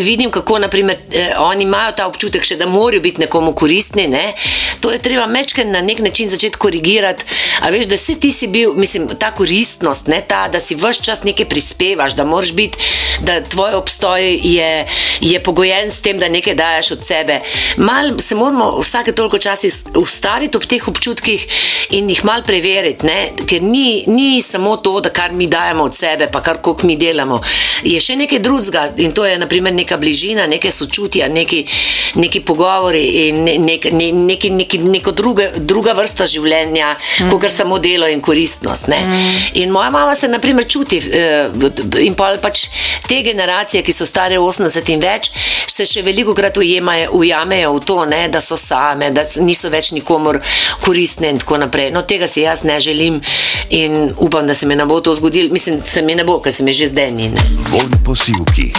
vidim, 0.00 0.30
kako 0.30 0.58
naprimer, 0.58 0.96
eh, 1.12 1.34
oni 1.38 1.62
imajo 1.64 1.92
ta 1.96 2.06
občutek, 2.06 2.44
še, 2.44 2.56
da 2.56 2.66
morajo 2.66 3.00
biti 3.00 3.20
nekomu 3.20 3.52
koristni. 3.52 4.06
Ne? 4.08 4.32
To 4.80 4.90
je 4.90 4.98
treba 5.02 5.26
mečken 5.26 5.70
na 5.70 5.80
nek 5.80 5.98
način 5.98 6.28
začeti 6.28 6.58
korigirati. 6.58 7.24
A 7.62 7.70
veš, 7.70 7.86
da 7.86 7.96
si 7.96 8.18
ti 8.20 8.32
si 8.32 8.48
bil, 8.48 8.74
mislim, 8.74 9.08
ta 9.18 9.30
koristnost, 9.34 10.06
ne, 10.06 10.22
ta, 10.28 10.48
da 10.48 10.60
si 10.60 10.74
vse 10.74 11.02
čas 11.02 11.24
nekaj 11.24 11.48
prispevaš, 11.48 12.16
da 12.18 12.24
moraš 12.24 12.52
biti, 12.52 12.78
da 13.20 13.40
tvoj 13.40 13.74
obstoj 13.74 14.40
je, 14.42 14.86
je 15.20 15.42
pogojen 15.42 15.90
s 15.90 16.00
tem, 16.00 16.18
da 16.18 16.28
nekaj 16.28 16.54
daš 16.54 16.90
od 16.90 17.04
sebe. 17.04 17.40
Mal 17.76 18.18
se 18.18 18.34
moramo 18.34 18.78
vsake 18.80 19.12
toliko 19.12 19.38
časa 19.38 19.68
ustaviti 19.96 20.56
ob 20.56 20.66
teh 20.66 20.88
občutkih 20.88 21.46
in 21.90 22.10
jih 22.10 22.24
mal 22.24 22.42
preveriti, 22.42 23.06
ne? 23.06 23.32
ker 23.48 23.62
ni, 23.62 24.04
ni 24.06 24.42
samo 24.42 24.76
to, 24.76 25.00
da 25.00 25.10
kar 25.10 25.32
mi 25.32 25.46
dajemo 25.46 25.84
od 25.84 25.94
sebe, 25.94 26.28
pa 26.32 26.42
kar 26.42 26.60
koliko 26.62 26.86
mi 26.86 26.96
delamo. 26.96 27.40
Je 27.82 28.00
še 28.00 28.16
nekaj 28.16 28.38
drugega 28.38 28.86
in 29.02 29.12
to 29.12 29.24
je 29.26 29.38
naprimer 29.38 29.74
neka 29.74 29.96
bližina, 29.96 30.46
neke 30.46 30.70
sočutja, 30.72 31.28
neki, 31.28 31.64
neki 32.14 32.40
pogovori 32.40 33.02
in 33.26 33.42
ne, 33.44 33.56
nek, 33.58 33.88
ne, 33.92 34.10
neki, 34.12 34.50
neki, 34.50 34.78
neko 34.78 35.12
druge, 35.12 35.48
druga 35.58 35.94
vrsta 35.96 36.26
življenja, 36.26 36.94
mm. 36.94 37.30
kot 37.32 37.50
samo 37.52 37.78
delo 37.82 38.08
in 38.08 38.20
koristnost. 38.20 38.88
Mm. 38.88 39.18
In 39.62 39.70
moja 39.70 39.90
mama 39.90 40.14
se 40.14 40.28
naprimer 40.28 40.66
čuti 40.68 40.98
eh, 40.98 41.48
in 42.02 42.14
pa 42.18 42.32
pač 42.42 42.66
te 43.08 43.22
generacije, 43.22 43.82
ki 43.82 43.92
so 43.92 44.06
stare 44.06 44.38
80 44.38 44.81
in 44.88 45.00
več, 45.00 45.30
se 45.68 45.86
še 45.86 46.02
veliko 46.02 46.34
krat 46.34 46.58
ujemajo, 46.58 47.10
ujamejo 47.18 47.74
v 47.76 47.84
to, 47.86 47.98
ne, 48.10 48.22
da 48.28 48.40
so 48.40 48.56
same, 48.56 49.10
da 49.14 49.24
niso 49.40 49.70
več 49.72 49.92
nikomor 49.96 50.40
koristne 50.84 51.30
in 51.32 51.38
tako 51.42 51.60
naprej. 51.62 51.92
No, 51.94 52.02
tega 52.02 52.28
si 52.28 52.42
jaz 52.42 52.64
ne 52.68 52.80
želim 52.80 53.20
in 53.70 54.12
upam, 54.16 54.46
da 54.46 54.54
se 54.54 54.66
mi 54.66 54.76
ne 54.76 54.86
bo 54.86 55.00
to 55.00 55.14
zgodilo. 55.14 55.52
Mislim, 55.52 55.80
se 55.84 56.02
mi 56.02 56.14
ne 56.14 56.24
bo, 56.24 56.40
ker 56.42 56.52
se 56.52 56.64
mi 56.64 56.72
že 56.72 56.90
zdaj 56.92 57.10
ni. 57.12 57.30
Ne. 57.32 57.48
Von 57.70 57.90
posilki. 58.04 58.72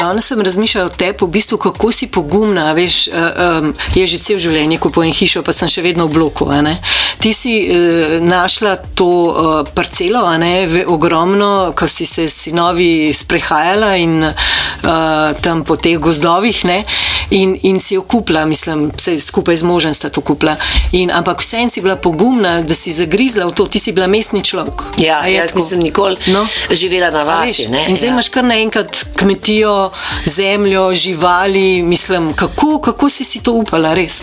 Danes 0.00 0.26
sem 0.26 0.40
razmišljala 0.40 0.86
o 0.86 0.90
tebi, 0.96 1.18
v 1.20 1.26
bistvu, 1.28 1.58
kako 1.58 1.92
si 1.92 2.06
pogumna. 2.06 2.72
Veš, 2.72 3.08
uh, 3.08 3.14
um, 3.62 3.74
je 3.94 4.06
že 4.06 4.18
cel 4.18 4.38
življenje 4.40 4.78
kupujem 4.80 5.12
hišo, 5.12 5.42
pa 5.44 5.52
sem 5.52 5.68
še 5.68 5.84
vedno 5.84 6.06
v 6.08 6.16
bloku. 6.16 6.48
Ti 7.20 7.32
si 7.36 7.52
uh, 7.68 8.16
našla 8.24 8.78
to 8.96 9.04
uh, 9.04 9.68
parcelo, 9.74 10.24
v, 10.40 10.84
ogromno, 10.88 11.72
ko 11.76 11.84
si 11.84 12.08
se 12.08 12.24
s 12.28 12.48
sinovi 12.48 13.12
sprehajala 13.12 13.90
in 14.00 14.24
uh, 14.24 15.36
tam 15.44 15.64
po 15.68 15.76
teh 15.76 15.98
gozdovih, 16.00 16.64
ne, 16.64 16.80
in, 17.36 17.52
in 17.62 17.76
si 17.80 17.94
jo 17.94 18.02
kupila, 18.02 18.46
mislim, 18.48 18.88
se 18.96 19.18
skupaj 19.18 19.60
z 19.60 19.68
možem 19.68 19.94
sta 19.94 20.08
to 20.08 20.24
kupila. 20.24 20.56
In, 20.96 21.12
ampak 21.12 21.44
vseeno 21.44 21.68
si 21.68 21.84
bila 21.84 21.96
pogumna, 22.00 22.62
da 22.62 22.74
si 22.74 22.88
zagrizla 22.92 23.44
v 23.46 23.52
to, 23.52 23.68
ti 23.68 23.78
si 23.78 23.92
bila 23.92 24.08
mestni 24.08 24.40
človek. 24.40 24.96
Ja, 24.96 25.20
jaz 25.28 25.52
tako? 25.52 25.60
nisem 25.60 25.84
nikoli 25.84 26.16
No. 26.32 26.46
živela 26.72 27.10
na 27.10 27.22
vasi. 27.22 27.68
veš? 27.68 27.88
In 27.88 27.96
zdaj 27.96 28.08
ja. 28.08 28.12
imaš 28.12 28.28
kar 28.32 28.44
naenkrat 28.44 29.04
kmetijo, 29.20 29.89
zemljo, 30.26 30.94
živali. 30.94 31.82
Mislim, 31.82 32.32
kako, 32.36 32.80
kako 32.80 33.08
si 33.08 33.24
si 33.24 33.42
to 33.42 33.52
upala, 33.52 33.94
res? 33.94 34.22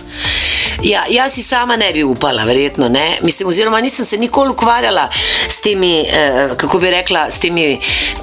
Ja, 0.83 1.05
jaz 1.09 1.33
si 1.33 1.43
sama 1.43 1.77
ne 1.77 1.91
bi 1.93 2.03
upala, 2.03 2.43
verjetno. 2.43 2.89
Ne? 2.89 3.19
Mislim, 3.21 3.50
oziroma, 3.50 3.81
nisem 3.81 4.05
se 4.05 4.17
nikoli 4.17 4.50
ukvarjala 4.50 5.09
s 5.47 5.62
temi, 5.62 6.00
eh, 6.00 6.50
kako 6.57 6.79
bi 6.79 6.91
rekla, 6.91 7.31
s 7.31 7.39
temi. 7.39 7.79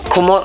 Komo, 0.09 0.41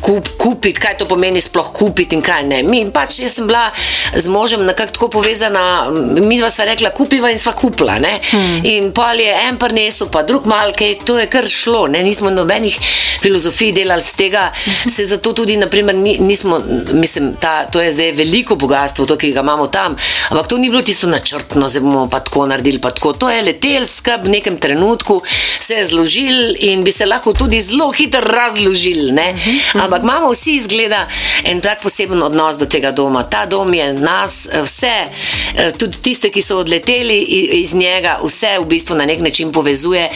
kup, 0.00 0.28
kupiti, 0.38 0.80
kaj 0.80 0.96
to 0.98 1.06
pomeni, 1.08 1.40
sploh 1.40 1.68
kupiti 1.74 2.16
in 2.16 2.22
kaj 2.24 2.44
ne. 2.48 2.62
Mi, 2.66 2.82
pač, 2.94 3.20
jaz 3.22 3.38
sem 3.38 3.48
bila 3.48 3.66
z 4.14 4.30
možem 4.32 4.64
nekako 4.66 4.94
tako 4.96 5.08
povezana, 5.18 5.90
mi 5.90 6.38
dva 6.38 6.50
sva 6.52 6.68
rekla, 6.70 6.92
kupiva 6.96 7.30
in 7.32 7.40
sva 7.40 7.52
kupila. 7.58 7.98
Hmm. 7.98 8.64
In 8.68 8.90
pol 8.96 9.20
je 9.20 9.34
en 9.48 9.58
prinesel, 9.60 10.08
pa 10.12 10.22
drug 10.26 10.48
malke, 10.48 10.94
to 11.04 11.18
je 11.18 11.28
kar 11.30 11.48
šlo. 11.48 11.86
Ne? 11.92 12.02
Nismo 12.06 12.30
nobenih 12.32 12.78
filozofij 13.22 13.72
delali 13.76 14.02
z 14.02 14.14
tega, 14.16 14.44
se 14.88 15.06
zato 15.06 15.32
tudi, 15.32 15.56
naprimer, 15.58 15.94
ni, 15.94 16.16
nismo, 16.22 16.60
mislim, 16.92 17.34
ta, 17.40 17.64
to 17.66 17.82
je 17.82 17.92
zdaj 17.92 18.12
veliko 18.18 18.56
bogatstvo, 18.56 19.06
to, 19.06 19.16
ki 19.18 19.32
ga 19.34 19.42
imamo 19.44 19.66
tam, 19.74 19.96
ampak 20.30 20.48
to 20.48 20.58
ni 20.58 20.70
bilo 20.70 20.82
tisto 20.86 21.10
načrtno, 21.10 21.68
zdaj 21.68 21.82
bomo 21.82 22.06
pa 22.10 22.20
tako 22.24 22.46
naredili, 22.46 22.80
pa 22.80 22.90
tako. 22.94 23.12
To 23.18 23.30
je 23.30 23.42
letel 23.42 23.86
skrb 23.86 24.24
v 24.28 24.36
nekem 24.38 24.56
trenutku, 24.62 25.20
se 25.60 25.80
je 25.80 25.86
zložil 25.90 26.54
in 26.70 26.84
bi 26.86 26.92
se 26.94 27.06
lahko 27.06 27.34
tudi 27.34 27.60
zelo 27.60 27.90
hitro 27.92 28.22
razložil. 28.24 28.87
Ne? 29.12 29.34
Ampak 29.74 30.02
imamo 30.02 30.30
vsi 30.32 30.56
izgleda 30.56 31.06
en 31.44 31.60
tak 31.60 31.82
poseben 31.82 32.22
odnos 32.22 32.58
do 32.58 32.66
tega 32.66 32.92
doma. 32.92 33.22
Ta 33.30 33.46
dom 33.46 33.74
je 33.74 33.92
nas, 33.92 34.48
eh, 34.52 34.62
vse, 34.62 34.96
eh, 35.56 35.70
tudi 35.78 35.98
tiste, 36.02 36.30
ki 36.30 36.42
so 36.42 36.58
odleteli 36.58 37.18
iz 37.60 37.74
njega, 37.74 38.18
vse 38.24 38.58
v 38.58 38.66
bistvu 38.66 38.96
na 38.96 39.06
nek 39.06 39.20
način 39.20 39.52
povezuje 39.52 40.08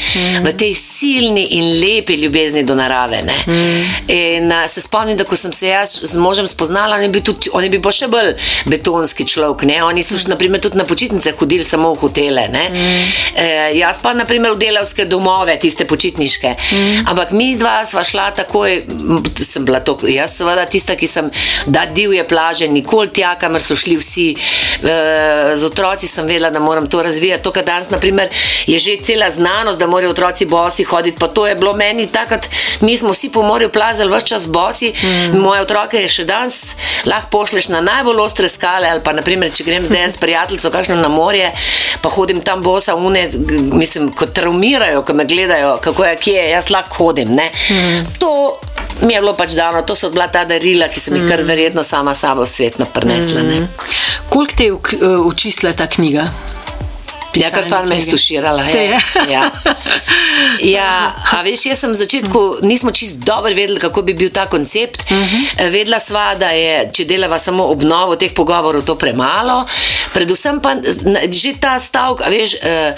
v 0.43 0.52
tej 0.52 0.75
silni 0.75 1.47
in 1.50 1.81
lepi 1.81 2.14
ljubezni 2.14 2.62
do 2.62 2.75
narave. 2.75 3.23
Ne? 3.23 3.37
In 4.09 4.52
a, 4.52 4.69
se 4.69 4.81
spomnim, 4.81 5.17
da 5.17 5.25
ko 5.25 5.37
sem 5.37 5.52
se 5.52 5.69
jaz 5.69 5.99
z 6.02 6.17
možem 6.17 6.47
spoznala, 6.47 6.97
on 6.97 7.02
je 7.02 7.09
bil, 7.09 7.23
tudi, 7.23 7.50
on 7.52 7.64
je 7.64 7.71
bil 7.71 7.93
še 7.93 8.09
bolj 8.09 8.33
betonski 8.67 9.26
človek. 9.29 9.67
Ne? 9.69 9.83
Oni 9.85 10.02
so 10.02 10.17
mm. 10.17 10.33
naprimer, 10.33 10.61
tudi 10.61 10.79
na 10.79 10.85
počitnice 10.88 11.35
hodili 11.38 11.64
samo 11.64 11.93
v 11.95 12.00
hotele. 12.02 12.49
Mm. 12.49 12.76
E, 13.37 13.47
jaz 13.79 14.00
pa 14.02 14.14
naprimer 14.17 14.55
v 14.57 14.61
delavske 14.62 15.07
domove, 15.11 15.57
tiste 15.61 15.87
počitniške. 15.88 16.55
Mm. 16.57 17.11
Ampak 17.12 17.35
mi 17.37 17.52
dva 17.61 17.83
sva 17.88 18.05
šla 18.05 18.31
takoj, 18.62 18.83
m, 19.00 19.23
sem 19.35 19.64
bila 19.64 19.81
to, 19.81 19.99
jaz 20.09 20.37
seveda 20.37 20.66
tista, 20.66 20.95
ki 20.97 21.07
sem 21.07 21.31
da 21.66 21.87
divje 21.87 22.25
plaže, 22.28 22.69
nikoli 22.69 23.11
tja, 23.12 23.35
kamor 23.38 23.62
so 23.62 23.76
šli 23.76 23.97
vsi. 23.97 24.28
E, 24.83 25.57
z 25.57 25.64
otroci 25.66 26.09
sem 26.09 26.26
vedela, 26.26 26.50
da 26.50 26.61
moram 26.61 26.87
to 26.87 27.02
razvijati. 27.02 27.42
To, 27.42 27.52
kar 27.52 27.64
danes 27.64 27.90
naprimer, 27.90 28.28
je 28.66 28.78
že 28.78 28.97
cela 29.02 29.31
znanost, 29.31 29.78
da 29.78 29.87
morajo 29.87 30.11
otroci 30.11 30.47
bosi 30.47 30.85
hoditi, 30.85 31.19
pa 31.19 31.28
to 31.28 31.47
je 31.47 31.54
bilo 31.54 31.73
meni 31.76 32.07
takrat, 32.07 32.49
mi 32.81 32.97
smo 32.97 33.12
vsi 33.12 33.31
po 33.33 33.42
morju 33.42 33.69
plazali 33.69 34.11
vse 34.16 34.26
čas 34.26 34.49
bosi, 34.49 34.92
mm. 34.92 35.38
moje 35.38 35.62
otroke 35.62 35.97
je 35.97 36.09
še 36.09 36.25
danes 36.25 36.75
lahko 37.04 37.31
pošleš 37.31 37.69
na 37.69 37.81
najbolj 37.81 38.21
ostre 38.21 38.49
skale 38.49 38.88
ali 38.88 39.00
pa 39.04 39.12
naprimer, 39.12 39.50
če 39.50 39.64
grem 39.64 39.87
zdaj 39.87 40.11
s 40.11 40.16
prijateljico 40.16 40.71
kakšno 40.71 40.97
na 40.97 41.09
morje, 41.09 41.50
pa 42.02 42.09
hodim 42.11 42.40
tam 42.40 42.62
bosa, 42.62 42.95
une, 42.95 43.25
mislim, 43.73 44.11
ko 44.12 44.26
traumirajo, 44.26 45.02
ko 45.02 45.14
me 45.14 45.25
gledajo, 45.25 45.76
kako 45.83 46.04
je, 46.04 46.16
kje 46.16 46.37
je, 46.38 46.50
jaz 46.50 46.71
lahko 46.71 47.04
hodim. 47.04 47.35
Ne? 47.35 47.50
Mm. 47.71 48.07
To 48.19 48.51
mi 49.02 49.14
je 49.14 49.21
bilo 49.21 49.35
pač 49.35 49.52
dano, 49.52 49.82
to 49.82 49.97
so 49.97 50.11
bila 50.11 50.28
ta 50.28 50.44
darila, 50.44 50.88
ki 50.88 51.00
sem 51.00 51.16
jih 51.16 51.28
kar 51.28 51.42
verjetno 51.42 51.82
sama 51.82 52.14
sabo 52.14 52.42
v 52.42 52.47
svet 52.49 52.78
naprnesla. 52.78 53.42
Mm. 53.42 53.68
Koliko 54.28 54.54
te 54.56 54.64
je 54.64 54.73
uk- 54.73 54.94
eh, 55.02 55.16
učistila 55.26 55.73
ta 55.73 55.87
knjiga? 55.87 56.28
Ja, 57.35 57.51
kar 57.51 57.65
fajn 57.69 57.89
me 57.89 57.97
je 57.97 58.01
stuširala. 58.01 58.62
Ja. 58.62 58.81
je. 58.81 59.01
Ja. 59.31 59.51
ja, 60.77 61.15
a 61.33 61.43
veš, 61.43 61.67
jaz 61.67 61.81
sem 61.85 61.93
v 61.93 61.99
začetku, 62.03 62.43
nismo 62.62 62.93
čist 62.93 63.23
dobro 63.25 63.55
vedeli, 63.55 63.81
kako 63.81 64.03
bi 64.03 64.15
bil 64.15 64.31
ta 64.31 64.47
koncept. 64.47 65.05
Uh 65.11 65.17
-huh. 65.17 65.71
Vedela 65.71 66.01
sva, 66.01 66.35
da 66.35 66.51
je, 66.51 66.91
če 66.93 67.05
delava 67.05 67.39
samo 67.39 67.65
obnovo 67.65 68.17
teh 68.17 68.33
pogovorov, 68.35 68.83
to 68.83 68.99
premalo. 68.99 69.67
Predvsem 70.12 70.61
pa 70.61 70.77
že 71.31 71.55
ta 71.61 71.79
stavek, 71.81 72.21
veš, 72.29 72.55
uh, 72.55 72.61
uh, 72.61 72.97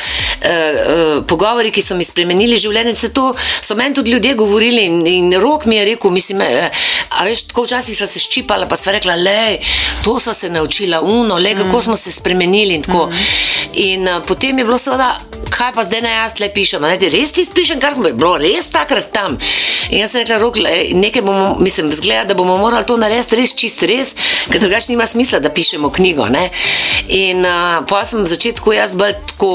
uh, 0.49 1.27
pogovori, 1.27 1.71
ki 1.71 1.83
so 1.83 1.95
mi 1.95 2.05
spremenili 2.05 2.59
življenje, 2.59 2.95
se 2.95 3.13
to 3.13 3.35
so 3.63 3.75
meni 3.75 3.95
tudi 3.95 4.11
ljudje 4.11 4.35
govorili 4.35 4.85
in, 4.85 5.07
in 5.07 5.33
rok 5.41 5.65
mi 5.65 5.77
je 5.77 5.85
rekel, 5.85 6.11
mislim, 6.11 6.41
eh, 6.41 6.71
a 7.09 7.25
veš, 7.25 7.43
tako 7.43 7.63
včasih 7.63 7.97
sva 7.97 8.07
se 8.07 8.19
ščipala, 8.19 8.69
pa 8.69 8.77
sva 8.77 8.93
rekla, 8.93 9.15
le, 9.15 9.59
to 10.05 10.19
sva 10.21 10.35
se 10.35 10.51
naučila, 10.51 11.01
uno, 11.01 11.39
le, 11.39 11.55
kako 11.55 11.83
smo 11.83 11.97
se 11.97 12.13
spremenili 12.13 12.75
in 12.75 12.83
tako. 12.83 13.11
In 13.75 14.09
uh, 14.09 14.24
potem 14.27 14.59
je 14.59 14.65
bilo 14.65 14.79
seveda, 14.79 15.15
kaj 15.55 15.73
pa 15.75 15.85
zdaj 15.85 16.03
naj 16.03 16.15
jaz 16.15 16.39
le 16.41 16.49
pišem. 16.55 16.83
Ne, 16.83 17.11
res 17.13 17.33
ti 17.35 17.45
pišem, 17.55 17.81
kar 17.83 17.95
smo 17.95 18.11
bilo 18.11 18.35
res 18.41 18.71
takrat 18.73 19.11
tam. 19.15 19.37
In 19.91 20.03
jaz 20.03 20.15
sem 20.15 20.25
rekla, 20.25 20.39
rok, 20.43 20.59
nekaj 20.99 21.23
bomo, 21.23 21.55
mislim, 21.61 21.91
zgleda, 21.93 22.25
da 22.31 22.39
bomo 22.39 22.57
morali 22.59 22.87
to 22.89 22.97
narediti 23.01 23.39
res 23.39 23.55
čist 23.59 23.85
res, 23.89 24.15
ker 24.51 24.63
drugače 24.63 24.93
nima 24.93 25.07
smisla, 25.07 25.43
da 25.45 25.53
pišemo 25.55 25.91
knjigo. 25.95 26.27
Ne? 26.33 26.49
In 27.15 27.45
uh, 27.45 27.83
pa 27.89 28.05
sem 28.09 28.25
v 28.25 28.31
začetku 28.31 28.75
jaz 28.75 28.97
bolj 28.99 29.15
tako 29.35 29.53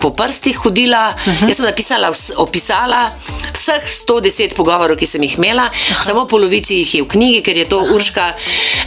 po 0.00 0.12
prstih 0.16 0.56
hodila, 0.64 1.08
uh 1.14 1.26
-huh. 1.26 1.48
jaz 1.48 1.56
sem 1.56 1.66
napisala, 1.66 2.10
vs, 2.10 2.32
opisala 2.36 3.10
vseh 3.56 3.82
110 3.82 4.54
pogovorov, 4.54 4.96
ki 5.00 5.06
sem 5.08 5.22
jih 5.22 5.38
imela, 5.38 5.66
Aha. 5.72 6.02
samo 6.04 6.26
polovici 6.30 6.76
jih 6.82 6.94
je 6.94 7.02
v 7.02 7.08
knjigi, 7.08 7.40
ker 7.42 7.56
je 7.56 7.66
to 7.68 7.80
Aha. 7.80 7.94
Urška, 7.94 8.26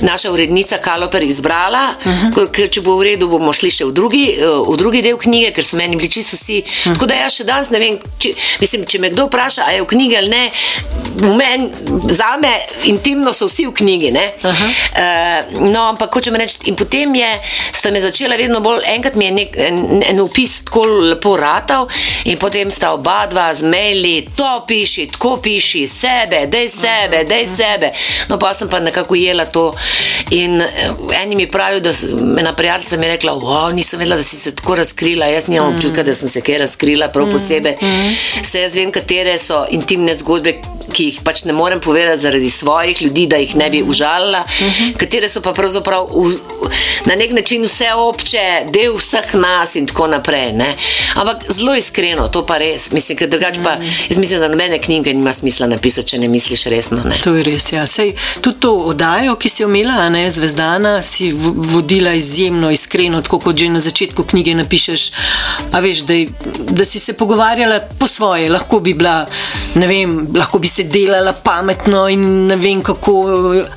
naša 0.01 0.31
urednica 0.31 0.77
Kaloper 0.77 1.23
izbrala, 1.23 1.95
uh 2.05 2.11
-huh. 2.11 2.47
ker 2.51 2.69
če 2.69 2.81
bo 2.81 2.95
v 2.95 3.03
redu, 3.03 3.27
bomo 3.27 3.53
šli 3.53 3.71
še 3.71 3.85
v 3.85 3.91
drugi, 3.91 4.25
eh, 4.37 4.45
v 4.45 4.77
drugi 4.77 5.01
del 5.01 5.08
knjige, 5.17 5.51
ker 5.51 5.63
so 5.63 5.77
meni 5.77 5.95
bili 5.95 6.09
čisto 6.09 6.35
vsi. 6.35 6.63
Uh 6.65 6.71
-huh. 6.71 6.93
Tako 6.93 7.05
da 7.05 7.13
jaz 7.13 7.33
še 7.33 7.43
danes 7.43 7.69
ne 7.69 7.79
vem, 7.79 7.99
če, 8.19 8.29
mislim, 8.59 8.85
če 8.85 8.99
me 8.99 9.09
kdo 9.09 9.25
vpraša, 9.25 9.61
a 9.65 9.71
je 9.71 9.81
v 9.81 9.85
knjigi 9.85 10.17
ali 10.17 10.27
ne, 10.29 10.51
v 11.15 11.35
meni, 11.35 11.69
za 12.09 12.37
me 12.37 12.51
intimno 12.83 13.33
so 13.33 13.45
vsi 13.45 13.65
v 13.65 13.73
knjigi. 13.73 14.11
ne. 14.11 14.31
Uh, 14.43 15.01
no, 15.63 15.81
ampak 15.83 16.13
hočem 16.13 16.35
reči, 16.35 16.57
in 16.63 16.75
potem 16.75 17.15
je, 17.15 17.41
sta 17.73 17.91
me 17.91 18.01
začela 18.01 18.35
vedno 18.35 18.59
bolj, 18.59 18.79
enkrat 18.85 19.15
mi 19.15 19.25
je 19.25 19.31
nek, 19.31 19.57
en, 19.57 19.77
en 20.03 20.19
opis 20.19 20.63
tako 20.63 20.85
lepo 20.85 21.37
ratal, 21.37 21.87
in 22.25 22.37
potem 22.37 22.71
sta 22.71 22.91
oba 22.91 23.25
dva 23.25 23.53
z 23.53 23.63
maili, 23.63 24.27
to 24.35 24.65
piši, 24.67 25.07
tako 25.07 25.37
piši, 25.37 25.87
sebe, 25.87 26.47
dej 26.47 26.69
sebe, 26.69 27.23
dej 27.23 27.47
sebe. 27.47 27.91
No, 28.27 28.37
pa 28.37 28.53
sem 28.53 28.69
pa 28.69 28.79
nekako 28.79 29.15
jela 29.15 29.45
to. 29.45 29.75
In 30.29 30.61
eh, 30.61 30.91
eni 31.21 31.35
mi 31.35 31.47
pravijo, 31.47 31.79
da 31.79 31.89
s- 31.89 32.03
ena 32.39 32.53
prijateljica 32.53 32.97
mi 32.97 33.05
je 33.05 33.11
rekla, 33.11 33.31
wow, 33.33 33.73
nisem 33.73 33.99
vedela, 33.99 34.15
da 34.15 34.23
si 34.23 34.35
se 34.35 34.55
tako 34.55 34.75
razkrila, 34.75 34.98
jaz 35.07 35.47
nimam 35.47 35.75
občutka, 35.75 36.03
da 36.03 36.13
sem 36.15 36.29
se 36.29 36.41
kaj 36.41 36.57
razkrila 36.57 37.07
prav 37.07 37.31
posebej. 37.31 37.75
Se 38.43 38.61
jaz 38.61 38.75
vem, 38.75 38.91
katere 38.91 39.37
so 39.39 39.65
intimne 39.71 40.15
zgodbe, 40.15 40.57
ki 40.93 41.05
jih 41.09 41.19
pač 41.23 41.43
ne 41.45 41.53
morem 41.53 41.79
povedati 41.79 42.21
zaradi 42.21 42.49
svojih 42.49 43.01
ljudi, 43.01 43.27
da 43.27 43.37
jih 43.37 43.55
ne 43.55 43.69
bi 43.69 43.83
užalila, 43.83 44.43
katere 44.97 45.29
so 45.29 45.41
pa 45.41 45.53
pravzaprav 45.53 46.07
v, 46.09 46.37
na 47.05 47.15
nek 47.15 47.31
način 47.31 47.63
vse 47.63 47.91
obče, 47.93 48.45
del 48.73 48.95
vseh 48.97 49.33
nas 49.39 49.75
in 49.75 49.87
tako 49.87 50.07
naprej. 50.07 50.51
Ne? 50.53 50.73
Ampak 51.15 51.45
zelo 51.53 51.75
iskreno, 51.75 52.27
to 52.27 52.45
pa 52.45 52.57
res. 52.57 52.89
Mislim, 52.91 53.17
ker 53.17 53.29
drugače 53.29 53.63
pa, 53.63 53.77
jaz 54.09 54.17
mislim, 54.17 54.39
da 54.39 54.47
nobene 54.47 54.79
knjige 54.81 55.13
nima 55.13 55.33
smisla 55.33 55.67
napisati, 55.67 56.07
če 56.13 56.19
ne 56.19 56.27
misliš 56.27 56.65
resno. 56.73 57.03
Ne? 57.05 57.19
To 57.23 57.35
je 57.37 57.43
res, 57.43 57.71
ja. 57.73 57.85
Sej, 57.87 58.15
tudi 58.41 58.59
to 58.65 58.73
oddajo, 58.91 59.35
ki 59.39 59.49
si 59.49 59.63
jo 59.63 59.69
imela, 59.69 59.99
a 60.05 60.09
ne 60.09 60.25
Zvezdana, 60.31 61.01
si 61.01 61.31
vodila 61.33 62.13
izjemno 62.13 62.71
iskreno, 62.71 63.21
tako 63.21 63.39
kot 63.39 63.57
že 63.59 63.69
na 63.69 63.79
začetku 63.79 64.23
knjige 64.23 64.55
napišeš. 64.89 65.11
A 65.71 65.79
veš, 65.79 66.01
da, 66.01 66.13
da 66.71 66.85
si 66.85 66.99
se 66.99 67.13
pogovarjala 67.13 67.79
po 67.99 68.07
svoje, 68.07 68.49
lahko 68.49 68.79
bi 68.79 68.93
bila, 68.93 69.25
ne 69.75 69.87
vem, 69.87 70.27
lahko 70.35 70.59
bi 70.59 70.67
se 70.67 70.83
delala 70.83 71.33
pametno 71.33 72.07
in 72.09 72.23
ne 72.47 72.55
vem 72.55 72.81
kako. 72.81 73.15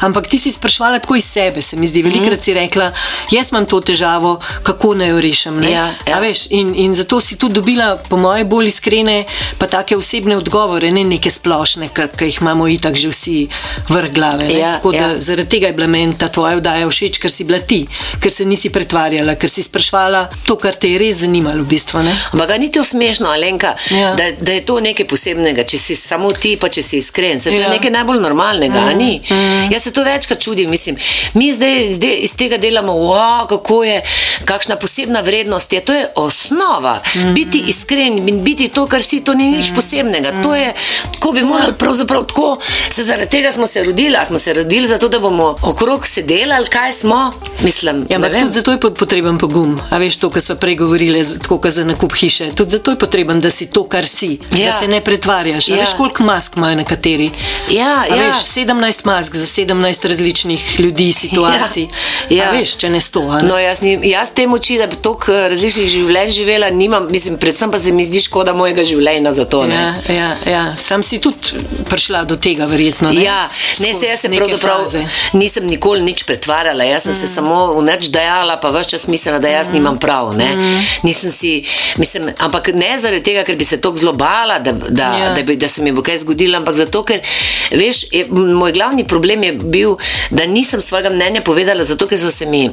Ampak 0.00 0.28
ti 0.28 0.38
si 0.38 0.50
sprašvala 0.50 0.98
tako 0.98 1.16
iz 1.16 1.24
sebe, 1.24 1.62
se 1.62 1.76
mi 1.76 1.86
zdi. 1.86 2.02
Velikrat 2.02 2.40
si 2.40 2.54
rekla, 2.54 2.92
jaz 3.30 3.50
imam 3.52 3.66
to 3.66 3.80
težavo, 3.80 4.36
kako 4.62 4.94
naj 4.94 5.08
jo 5.08 5.20
rešim. 5.20 5.60
ne?" 5.60 5.70
Ja, 5.70 5.94
ja. 6.06 6.16
A 6.16 6.20
veš, 6.20 6.46
in, 6.50 6.74
in 6.76 6.94
zato 6.94 7.20
si 7.20 7.36
tudi 7.36 7.54
dobila, 7.54 7.96
po 8.08 8.16
moje, 8.16 8.44
bolj 8.44 8.66
iskrene, 8.66 9.24
pa 9.58 9.66
take 9.66 9.96
osebne 9.96 10.36
odgovore, 10.36 10.90
ne 10.90 11.04
neke 11.04 11.30
splošne, 11.30 11.88
ki 11.88 12.24
jih 12.24 12.38
imamo 12.40 12.68
itak 12.68 12.94
že 12.96 13.08
vsi 13.08 13.48
vrh 13.88 14.10
glave. 14.10 14.48
ne. 14.48 14.58
Ja, 14.58 14.72
Tako 14.74 14.92
ja. 14.92 15.20
zaradi 15.20 15.48
tega 15.48 15.66
je 15.66 15.72
bila 15.72 15.86
meni 15.86 16.14
ta 16.18 16.28
tvoja 16.28 16.56
vdaja 16.56 16.88
všeč, 16.88 17.18
ker 17.18 17.30
si 17.30 17.44
bila 17.44 17.58
ti, 17.58 17.86
ker 18.20 18.32
se 18.32 18.44
nisi 18.44 18.70
pretvarjala, 18.70 19.34
ker 19.34 19.50
si 19.50 19.62
sprašvala 19.62 20.28
to, 20.46 20.56
kar 20.56 20.74
te 20.74 20.88
je 20.88 20.98
res 20.98 21.20
zanimalo 21.20 21.62
v 21.62 21.68
bistvu. 21.68 22.02
Ne? 22.02 22.12
Ampak 22.32 22.48
ga 22.48 22.58
ni 22.58 22.70
to 22.70 22.84
smešno, 22.84 23.28
Alenka, 23.28 23.74
Ja. 23.90 24.14
da, 24.14 24.30
da 24.40 24.52
je 24.52 24.64
to 24.64 24.80
nekaj 24.80 25.06
posebnega, 25.06 25.62
če 25.64 25.78
si 25.82 25.96
samo 25.96 26.32
ti, 26.34 26.56
pa 26.56 26.68
če 26.68 26.82
si 26.82 26.96
iskren. 26.98 27.40
Se 27.40 27.50
to 27.50 27.56
Ja. 27.56 27.62
je 27.62 27.68
nekaj 27.70 27.90
najbolj 27.92 28.20
normalnega, 28.20 28.80
mm. 28.82 28.96
ni? 28.96 29.20
Mm. 29.22 29.72
Jaz 29.72 29.82
se 29.82 29.92
to 29.92 30.04
večkrat 30.04 30.40
čudim, 30.40 30.70
mislim. 30.70 30.96
Mi 31.34 31.52
zdaj, 31.52 31.92
zdaj 31.92 32.16
iz 32.18 32.34
tega 32.34 32.56
delamo, 32.58 32.92
wow, 32.94 33.46
kako 33.48 33.84
je, 33.84 34.02
kakšna 34.44 34.76
posebna 34.76 35.20
vrednost 35.20 35.72
je. 35.72 35.80
To 35.82 35.92
je 35.92 36.06
osnova. 36.16 36.94
Mm. 37.16 37.34
Biti 37.34 37.64
iskren 37.66 37.92
in 38.20 38.42
biti 38.42 38.68
to, 38.68 38.86
kar 38.86 39.02
si, 39.02 39.20
to 39.20 39.34
ni 39.34 39.50
nič 39.50 39.72
posebnega. 39.74 40.42
To 40.42 40.54
je, 40.54 40.72
tako 41.12 41.32
bi 41.32 41.42
morali 41.42 41.72
pravzaprav 41.74 42.24
tako, 42.24 42.58
se 42.90 43.04
zaradi 43.04 43.30
tega 43.30 43.52
smo 43.52 43.66
se 43.66 43.84
rodili, 43.84 44.16
smo 44.24 44.38
se 44.38 44.52
rodili 44.52 44.86
zato, 44.86 45.08
da 45.08 45.18
bomo 45.18 45.56
okrog 45.62 46.06
sedeli 46.06 46.52
ali 46.52 46.66
kaj 46.68 46.92
smo. 46.94 47.32
Mislim, 47.60 48.06
Ja, 48.08 48.16
ampak 48.16 48.32
tudi 48.32 48.52
zato 48.52 48.72
je 48.72 48.80
po- 48.80 48.90
potreben 48.92 49.38
pogum. 49.38 49.80
A 49.90 49.98
veš 49.98 50.16
to, 50.16 50.30
kar 50.30 50.42
smo 50.42 50.54
prej 50.56 50.74
govorili, 50.76 51.22
tako 51.38 51.58
kot 51.58 51.72
za 51.72 51.84
nakup 51.84 52.12
hiše. 52.14 52.50
Tudi 52.52 52.70
zato 52.70 52.90
je 52.90 52.98
potreben, 52.98 53.40
da 53.40 53.50
si 53.50 53.66
to, 53.66 53.84
kar 53.84 54.06
si, 54.06 54.38
Ja. 54.52 54.66
da 54.66 54.78
se 54.78 54.88
ne 54.88 55.00
pretvarjaš. 55.02 55.68
Ja. 55.72 55.80
veš, 55.80 55.94
koliko 55.96 56.22
mask 56.22 56.56
imajo 56.56 56.76
nekateri. 56.76 57.30
Ja, 57.70 58.04
A 58.10 58.16
ja. 58.16 58.28
Veš, 58.28 58.36
17 58.36 59.06
mask 59.06 59.36
za 59.36 59.46
17 59.46 60.08
različnih 60.08 60.80
ljudi, 60.80 61.12
situacij. 61.12 61.82
Ja. 61.82 61.88
Ja. 62.28 62.36
Ja. 62.36 62.48
A 62.50 62.52
veš, 62.58 62.76
če 62.76 62.90
ne 62.90 63.00
sto. 63.00 63.22
ne? 63.22 63.42
No, 63.42 63.58
jaz, 63.58 63.82
nim, 63.82 64.04
jaz 64.04 64.32
te 64.34 64.46
moči, 64.46 64.78
da 64.78 64.86
bi 64.86 64.96
toliko 65.02 65.32
eh, 65.32 65.48
različnih 65.52 65.88
življenj 65.88 66.30
živela, 66.30 66.70
nimam, 66.70 67.06
mislim, 67.10 67.38
predvsem 67.38 67.70
pa 67.70 67.78
se 67.78 67.92
mi 67.92 68.04
zdi 68.04 68.20
škoda 68.20 68.54
mojega 68.54 68.84
življenja 68.84 69.32
za 69.32 69.44
to. 69.44 69.64
Ne? 69.66 69.74
Ja, 69.74 70.14
ja, 70.14 70.30
ja. 70.52 70.62
Sam 70.76 71.02
si 71.02 71.18
tudi 71.22 71.62
prišla 71.88 72.24
do 72.24 72.36
tega, 72.36 72.66
verjetno. 72.70 73.12
Ne? 73.12 73.22
Ja, 73.24 73.48
ne, 73.80 73.94
se 73.94 74.06
jaz 74.06 74.20
se 74.20 74.30
pravzaprav 74.30 74.84
faze. 74.84 75.04
nisem 75.32 75.66
nikoli 75.66 76.02
nič 76.02 76.24
pretvarjala, 76.28 76.84
jaz 76.84 77.08
sem 77.08 77.12
mm. 77.12 77.20
se 77.20 77.26
samo 77.26 77.60
v 77.78 77.84
nič 77.86 78.10
dajala, 78.14 78.56
pa 78.62 78.72
vse 78.74 78.94
čas 78.94 79.08
mislila, 79.08 79.38
da 79.42 79.48
jaz 79.48 79.68
mm. 79.68 79.78
nimam 79.78 79.98
prav. 79.98 80.32
Ne? 80.36 80.50
Mm. 80.56 80.78
Nisem 81.06 81.32
si, 81.32 81.52
mislim, 82.00 82.30
ampak 82.38 82.72
ne 82.74 82.94
zaradi 82.98 83.22
tega, 83.22 83.44
ker 83.46 83.56
bi 83.56 83.64
se 83.64 83.80
tako 83.80 83.98
zelo 83.98 84.12
bala, 84.12 84.58
da, 84.58 84.72
da, 84.72 85.02
Ja. 85.12 85.18
ja. 85.18 85.34
da, 85.34 85.42
bi, 85.42 85.56
da 85.62 85.68
se 85.68 85.82
mi 85.82 85.92
bo 85.94 86.02
kaj 86.02 86.18
zgodilo, 86.24 86.58
ampak 86.58 86.76
zato, 86.76 87.04
ker, 87.06 87.22
veš, 87.70 88.04
je, 88.12 88.26
moj 88.30 88.74
glavni 88.74 89.06
problem 89.08 89.46
je 89.46 89.52
bil, 89.62 89.96
da 90.30 90.46
nisem 90.46 90.82
svojega 90.82 91.10
mnenja 91.14 91.42
povedala, 91.46 91.84
zato 91.86 92.10
ker 92.10 92.20
so 92.20 92.30
se 92.30 92.46
mi 92.46 92.66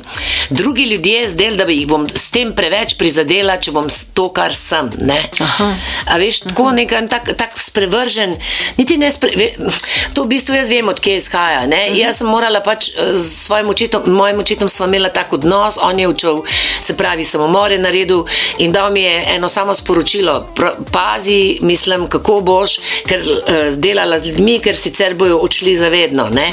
drugi 0.50 0.90
ljudje 0.90 1.30
zdeli, 1.30 1.58
da 1.58 1.66
bi 1.66 1.78
jih 1.78 1.88
bom 1.88 2.08
s 2.10 2.32
tem 2.32 2.54
preveč 2.56 2.96
prizadela, 2.98 3.58
če 3.62 3.72
bom 3.72 3.88
to, 4.14 4.30
kar 4.34 4.54
sem. 4.56 4.90
A 6.10 6.18
veš, 6.18 6.42
tako 6.48 6.72
nek 6.74 6.94
tak, 7.10 7.30
tak 7.38 7.58
sprevržen, 7.62 8.36
niti 8.78 8.98
ne 8.98 9.12
spre, 9.14 9.32
ve, 9.38 9.50
to 10.14 10.26
v 10.26 10.34
bistvu 10.34 10.58
jaz 10.58 10.72
vem, 10.74 10.90
odkje 10.90 11.20
izhaja. 11.20 11.66
Ne? 11.70 11.82
Jaz 11.98 12.22
sem 12.22 12.30
morala 12.30 12.64
pač 12.66 12.90
eh, 12.90 13.14
s 13.18 13.46
svojim 13.46 13.70
očetom, 13.70 14.10
mojim 14.14 14.42
očetom 14.42 14.70
smo 14.70 14.90
imela 14.90 15.10
tak 15.14 15.34
odnos, 15.38 15.78
on 15.82 16.00
je 16.00 16.08
učil, 16.08 16.42
se 16.82 16.98
pravi, 16.98 17.24
samomor 17.24 17.72
je 17.72 17.80
naredil 17.80 18.26
in 18.58 18.74
dal 18.74 18.92
mi 18.92 19.06
je 19.06 19.24
eno 19.36 19.50
samo 19.50 19.76
sporočilo, 19.76 20.40
pazi, 20.92 21.60
mislim, 21.62 22.08
kako 22.08 22.42
boš, 22.42 22.79
ker 23.08 23.22
uh, 23.22 23.78
delala 23.78 24.20
z 24.20 24.32
ljudmi, 24.32 24.60
ker 24.64 24.78
sicer 24.78 25.16
bojo 25.20 25.40
odšli 25.44 25.76
zavedno. 25.76 26.30
Ne? 26.34 26.50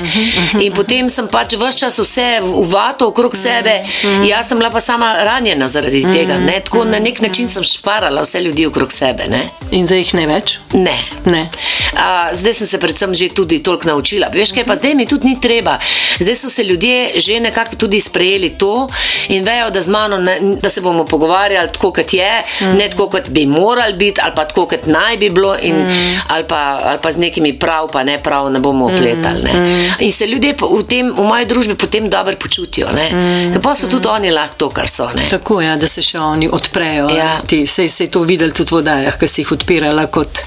In 0.60 0.72
potem 0.72 1.10
sem 1.12 1.28
pač 1.28 1.56
vse 1.56 1.78
čas 1.78 1.98
vse 2.02 2.28
v 2.42 2.66
v 2.66 2.72
vato 2.72 3.08
okrog 3.08 3.36
sebe, 3.36 3.82
jaz 4.26 4.48
sem 4.48 4.58
bila 4.58 4.70
pa 4.70 4.80
sama 4.80 5.14
ranjena 5.24 5.68
zaradi 5.68 6.02
tega. 6.02 6.38
Ne? 6.38 6.60
Tako 6.64 6.84
na 6.84 6.98
nek 6.98 7.20
način 7.20 7.48
sem 7.48 7.64
šparala 7.64 8.22
vse 8.22 8.40
ljudi 8.40 8.66
okrog 8.66 8.92
sebe. 8.92 9.28
Ne? 9.28 9.48
In 9.70 9.86
zdaj 9.86 9.98
jih 9.98 10.14
ne 10.14 10.26
več? 10.26 10.58
Ne. 10.74 10.96
Ne. 11.26 11.48
A, 11.96 12.30
zdaj 12.34 12.54
sem 12.54 12.66
se 12.66 12.78
predvsem 12.78 13.14
že 13.14 13.28
tudi 13.34 13.62
toliko 13.62 13.88
naučila. 13.88 14.30
Veš 14.34 14.52
kaj, 14.56 14.66
pa 14.66 14.76
zdaj 14.76 14.94
mi 14.94 15.06
tudi 15.06 15.26
ni 15.26 15.40
treba. 15.40 15.78
Zdaj 16.20 16.36
so 16.36 16.50
se 16.50 16.64
ljudje 16.64 17.20
že 17.20 17.40
nekako 17.40 17.76
tudi 17.76 18.00
sprejeli 18.00 18.50
to 18.58 18.88
in 19.28 19.44
vejo, 19.44 19.70
da 19.70 19.82
z 19.82 19.88
mano, 19.88 20.18
ne, 20.18 20.38
da 20.62 20.70
se 20.70 20.80
bomo 20.80 21.04
pogovarjali 21.04 21.72
tako, 21.72 21.92
kot 21.92 22.12
je, 22.14 22.42
mm. 22.62 22.76
ne 22.76 22.88
tako, 22.90 23.08
kot 23.10 23.28
bi 23.28 23.46
morali 23.46 23.94
biti, 23.94 24.20
ali 24.22 24.32
pa 24.36 24.44
tako, 24.44 24.66
kot 24.66 24.86
naj 24.86 25.16
bi 25.16 25.30
bilo, 25.30 25.56
in, 25.62 25.76
mm. 25.76 26.15
Ali, 26.28 26.44
pa, 26.48 26.80
ali 26.84 26.98
pa 27.02 27.12
z 27.12 27.18
nekimi 27.18 27.52
prav, 27.58 27.88
pa 27.92 28.04
ne 28.04 28.18
prav, 28.22 28.50
ne 28.52 28.60
bomo 28.60 28.86
opletali. 28.86 29.42
Ne. 29.42 29.52
Mm. 29.52 30.04
In 30.06 30.12
se 30.12 30.26
ljudje 30.26 30.54
v, 30.60 30.82
tem, 30.88 31.12
v 31.12 31.24
moji 31.24 31.46
družbi 31.46 31.74
potem 31.74 32.10
dobro 32.10 32.36
počutijo. 32.36 32.88
Mm. 32.92 33.52
Ker 33.52 33.62
pa 33.62 33.74
so 33.74 33.88
tudi 33.90 34.08
oni 34.08 34.30
lahko 34.30 34.56
to, 34.56 34.70
kar 34.70 34.88
so. 34.88 35.08
Ne. 35.14 35.28
Tako 35.30 35.60
je, 35.60 35.68
ja, 35.68 35.76
da 35.76 35.88
se 35.88 36.02
še 36.02 36.18
oni 36.20 36.48
odprejo. 36.52 37.08
Ja. 37.16 37.40
Ti 37.46 37.66
se 37.66 37.86
je 37.86 38.10
to 38.10 38.22
videl 38.26 38.52
tudi 38.56 38.74
v 38.74 38.80
vodajah, 38.80 39.18
ki 39.18 39.28
si 39.28 39.42
jih 39.42 39.52
odpirala 39.56 40.06
kot 40.12 40.42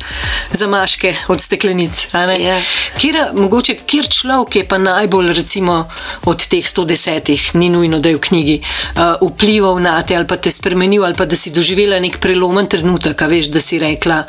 zamaške 0.56 1.16
od 1.34 1.42
steklenic. 1.42 2.08
Ja. 2.14 2.58
Kjera, 3.00 3.30
mogoče, 3.36 3.80
kjer 3.86 4.10
človek 4.12 4.62
je 4.62 4.66
pa 4.68 4.78
najbolj, 4.82 5.34
recimo, 5.38 5.82
od 6.26 6.48
teh 6.52 6.66
110, 6.66 7.56
ni 7.60 7.70
nujno, 7.70 8.00
da 8.00 8.10
je 8.10 8.20
v 8.20 8.24
knjigi, 8.28 8.58
uh, 8.62 9.30
vplival 9.32 9.80
na 9.84 10.00
te 10.02 10.18
ali 10.18 10.28
pa 10.28 10.38
te 10.38 10.52
spremenil, 10.52 11.06
ali 11.06 11.18
pa 11.18 11.26
da 11.26 11.36
si 11.36 11.54
doživela 11.56 12.00
nek 12.00 12.20
prelomen 12.24 12.68
trenutek, 12.70 13.22
veš, 13.30 13.52
da 13.54 13.64
si 13.64 13.80
rekla. 13.80 14.24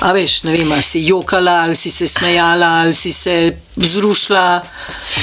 A 0.00 0.12
veš, 0.12 0.42
ne 0.42 0.52
vem, 0.52 0.72
ali 0.72 0.82
si 0.82 1.00
jokala, 1.00 1.62
ali 1.62 1.74
si 1.74 1.90
se 1.90 2.06
smejala, 2.06 2.66
ali 2.82 2.92
si 2.94 3.12
se 3.12 3.52
zrušila, 3.76 4.60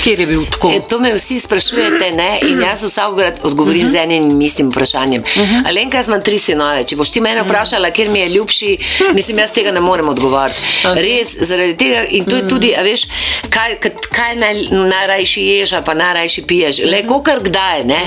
kjer 0.04 0.20
je 0.20 0.26
bil 0.26 0.46
tako. 0.46 0.72
E, 0.72 0.80
to 0.90 1.00
me 1.00 1.14
vsi 1.14 1.40
sprašujete, 1.40 2.12
ne? 2.12 2.40
in 2.42 2.62
jaz 2.62 2.84
vsakokrat 2.84 3.40
odgovorim 3.44 3.88
z 3.88 3.96
enim 3.96 4.42
istim 4.42 4.70
vprašanjem. 4.72 5.24
Alenka, 5.68 5.98
jaz 5.98 6.08
imam 6.08 6.22
tri 6.22 6.40
sinove. 6.40 6.84
Če 6.84 6.96
boš 6.96 7.12
ti 7.12 7.22
mene 7.22 7.44
vprašala, 7.44 7.92
kjer 7.92 8.10
mi 8.10 8.20
je 8.20 8.30
ljubši, 8.30 8.72
mislim, 9.14 9.40
jaz 9.40 9.52
tega 9.52 9.72
ne 9.72 9.80
morem 9.80 10.10
odgovoriti. 10.10 10.60
Ok. 10.88 10.96
Res, 10.96 11.36
zaradi 11.48 11.78
tega 11.78 12.04
in 12.10 12.26
to 12.26 12.36
je 12.36 12.48
tudi, 12.48 12.74
a 12.76 12.84
veš, 12.84 13.06
kaj, 13.50 13.78
kaj- 14.12 14.36
naj, 14.42 14.62
najrajši 14.72 15.42
ješ, 15.48 15.76
pa 15.86 15.94
najrajši 15.94 16.42
piješ. 16.48 16.82
Le, 16.92 17.04
kokar 17.08 17.40
kdaj, 17.44 17.84
ne? 17.84 18.02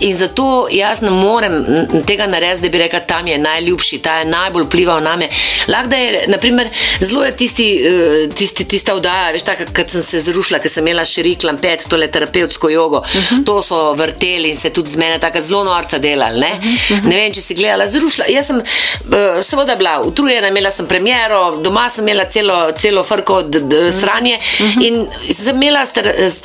In 0.00 0.16
zato 0.16 0.66
jaz 0.72 1.00
ne 1.04 1.10
morem 1.10 1.62
tega 2.06 2.26
narediti, 2.26 2.66
da 2.66 2.68
bi 2.68 2.78
rekla, 2.78 3.00
tam 3.00 3.26
je 3.26 3.38
najljubši, 3.38 3.98
ta 3.98 4.18
je 4.18 4.24
najbolj 4.24 4.68
vplival 4.68 5.00
na 5.02 5.16
me. 5.16 5.28
Lahko 5.68 5.88
je, 5.98 6.24
naprimer, 6.28 6.68
zelo 7.00 7.24
je 7.24 7.36
tisti, 7.36 7.66
eh, 7.86 8.28
tisti, 8.34 8.64
tista 8.64 8.94
vdaja, 8.94 9.30
veš, 9.32 9.42
tako, 9.42 9.62
kad 9.72 9.90
sem 9.90 10.02
se 10.02 10.20
zrušila, 10.20 10.58
ker 10.58 10.70
sem 10.70 10.86
imela 10.86 11.04
širik 11.04 11.44
lampet, 11.44 11.86
tole 11.88 12.06
terapevtsko 12.10 12.68
jogo, 12.68 12.98
uh 12.98 13.04
-huh. 13.04 13.44
to 13.46 13.62
so 13.62 13.92
vrteli 13.92 14.48
in 14.48 14.56
se 14.56 14.70
tudi 14.70 14.90
z 14.90 14.96
mene 14.96 15.18
tako 15.18 15.40
zelo 15.40 15.64
norca 15.64 15.98
delali. 15.98 16.40
Ne? 16.40 16.52
Uh 16.58 16.64
-huh. 16.64 17.04
ne 17.08 17.16
vem, 17.16 17.32
če 17.32 17.40
si 17.40 17.54
gledala, 17.54 17.86
zrušila. 17.86 18.26
Jaz 18.28 18.46
sem 18.46 18.56
uh, 18.56 19.42
seveda 19.42 19.76
bila 19.76 20.00
utrujena, 20.00 20.48
imela 20.48 20.70
sem 20.70 20.86
premjero, 20.86 21.56
doma 21.56 21.88
sem 21.90 22.08
imela 22.08 22.24
celo, 22.24 22.72
celo 22.72 23.04
frko 23.04 23.34
od 23.34 23.50
d- 23.50 23.92
sranje 23.92 24.38
uh 24.38 24.66
-huh. 24.66 24.86
in 24.86 25.06
sem 25.34 25.56
imela 25.56 25.86
s, 25.86 25.92
ter- 25.92 26.30
s, 26.30 26.40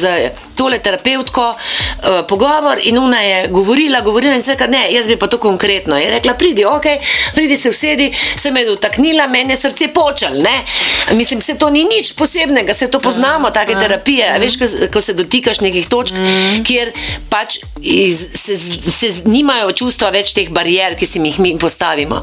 z 0.00 0.30
tole 0.56 0.78
terapevtko 0.78 1.48
uh, 1.50 2.26
pogovor 2.28 2.78
in 2.82 2.98
ona 2.98 3.20
je 3.20 3.48
govorila, 3.48 4.00
govorila 4.00 4.34
in 4.34 4.42
se 4.42 4.50
rekla, 4.50 4.66
ne, 4.66 4.92
jaz 4.92 5.06
bi 5.06 5.16
pa 5.16 5.26
to 5.26 5.38
konkretno. 5.38 5.98
Je 5.98 6.10
rekla, 6.10 6.34
pridi, 6.34 6.64
ok, 6.64 6.84
pridi 7.34 7.56
se 7.56 7.68
usedi, 7.68 8.12
se 8.36 8.50
me 8.50 8.60
je 8.60 8.66
dotaknila, 8.92 9.26
meni 9.26 9.52
je 9.52 9.56
srce 9.56 9.88
počel, 9.88 10.42
ne. 10.42 10.64
Mislim, 11.12 11.40
se 11.40 11.54
to 11.58 11.70
ni 11.70 11.84
nič 11.84 12.12
posebnega, 12.12 12.74
se 12.74 12.90
to 12.90 13.00
poznamo, 13.00 13.50
take 13.50 13.74
terapije, 13.74 14.32
a 14.34 14.38
veš, 14.38 14.58
ko, 14.58 14.64
ko 14.92 15.00
se 15.00 15.14
dotikaš 15.14 15.60
nekih 15.60 15.88
točk, 15.88 16.14
kjer 16.64 16.92
pač 17.30 17.58
iz, 17.80 18.28
se, 18.34 18.56
se 18.56 19.08
nimajo 19.24 19.72
čustva 19.72 20.10
več 20.10 20.32
teh 20.34 20.50
barijer, 20.50 20.96
ki 20.96 21.06
si 21.06 21.20
jih 21.20 21.38
mi 21.40 21.56
postavimo. 21.58 22.20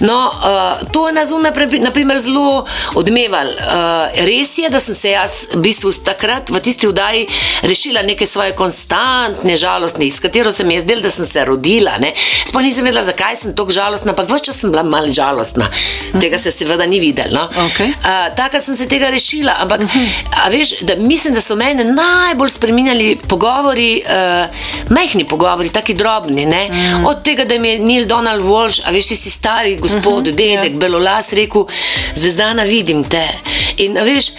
No, 0.00 0.18
uh, 0.30 0.82
to 0.92 1.06
je 1.08 1.14
nas 1.14 1.28
zunaj, 1.28 1.52
naprimer, 1.80 2.18
zelo 2.18 2.66
odmeval. 2.94 3.46
Uh, 3.46 4.24
res 4.26 4.56
je, 4.58 4.70
da 4.70 4.80
sem 4.80 4.94
se 4.94 5.12
jaz 5.12 5.38
v 5.54 5.62
bistvu 5.68 5.92
takrat 6.04 6.50
v 6.50 6.60
tisti 6.60 6.88
vdaji 6.90 7.26
rešila 7.66 8.02
neke 8.02 8.26
svoje 8.26 8.54
konstantne 8.56 9.56
žalostne, 9.56 10.06
iz 10.06 10.20
katero 10.20 10.52
sem 10.52 10.70
jaz 10.70 10.86
del, 10.88 11.02
da 11.04 11.10
sem 11.10 11.26
se 11.26 11.44
rodila. 11.44 11.96
Ne. 12.02 12.12
Sploh 12.48 12.64
nisem 12.64 12.86
vedela, 12.86 13.04
zakaj 13.06 13.36
sem 13.36 13.56
tako 13.56 13.74
žalostna, 13.74 14.14
ampak 14.14 14.30
več 14.30 14.50
čas 14.50 14.60
sem 14.62 14.72
bila 14.72 14.84
malo 14.86 15.12
žalostna. 15.12 15.68
Tega 16.20 16.38
se 16.38 16.50
seveda 16.50 16.86
ni 16.86 17.00
videl. 17.00 17.32
No. 17.32 17.44
Okej. 17.66 17.86
Uh, 17.86 18.34
Takrat 18.36 18.64
sem 18.64 18.76
se 18.76 18.86
tega 18.88 19.10
rešila, 19.10 19.56
ampak 19.64 19.80
a 20.44 20.48
veš, 20.52 20.80
da 20.86 20.96
mislim, 20.96 21.34
da 21.34 21.40
so 21.40 21.56
mene 21.56 21.84
najbolj 21.84 22.50
spremenjali 22.56 23.18
pogovori, 23.28 24.02
uh, 24.04 24.90
majhni 24.90 25.26
pogovori, 25.26 25.70
taki 25.70 25.94
drobni. 25.94 26.46
Ne? 26.46 26.62
Od 27.06 27.22
tega, 27.22 27.44
da 27.44 27.58
mi 27.58 27.68
je 27.68 27.78
Neil 27.78 28.06
Donald 28.06 28.44
Walsh, 28.44 28.80
a 28.84 28.90
veš, 28.94 29.12
ti 29.12 29.16
si 29.16 29.30
stari 29.30 29.76
gospod, 29.76 30.28
dedek, 30.28 30.76
belolas, 30.80 31.32
rekel, 31.32 31.66
zvezdana, 32.14 32.62
vidim 32.62 33.04
te. 33.04 33.26
In 33.78 33.94
veš, 33.94 34.30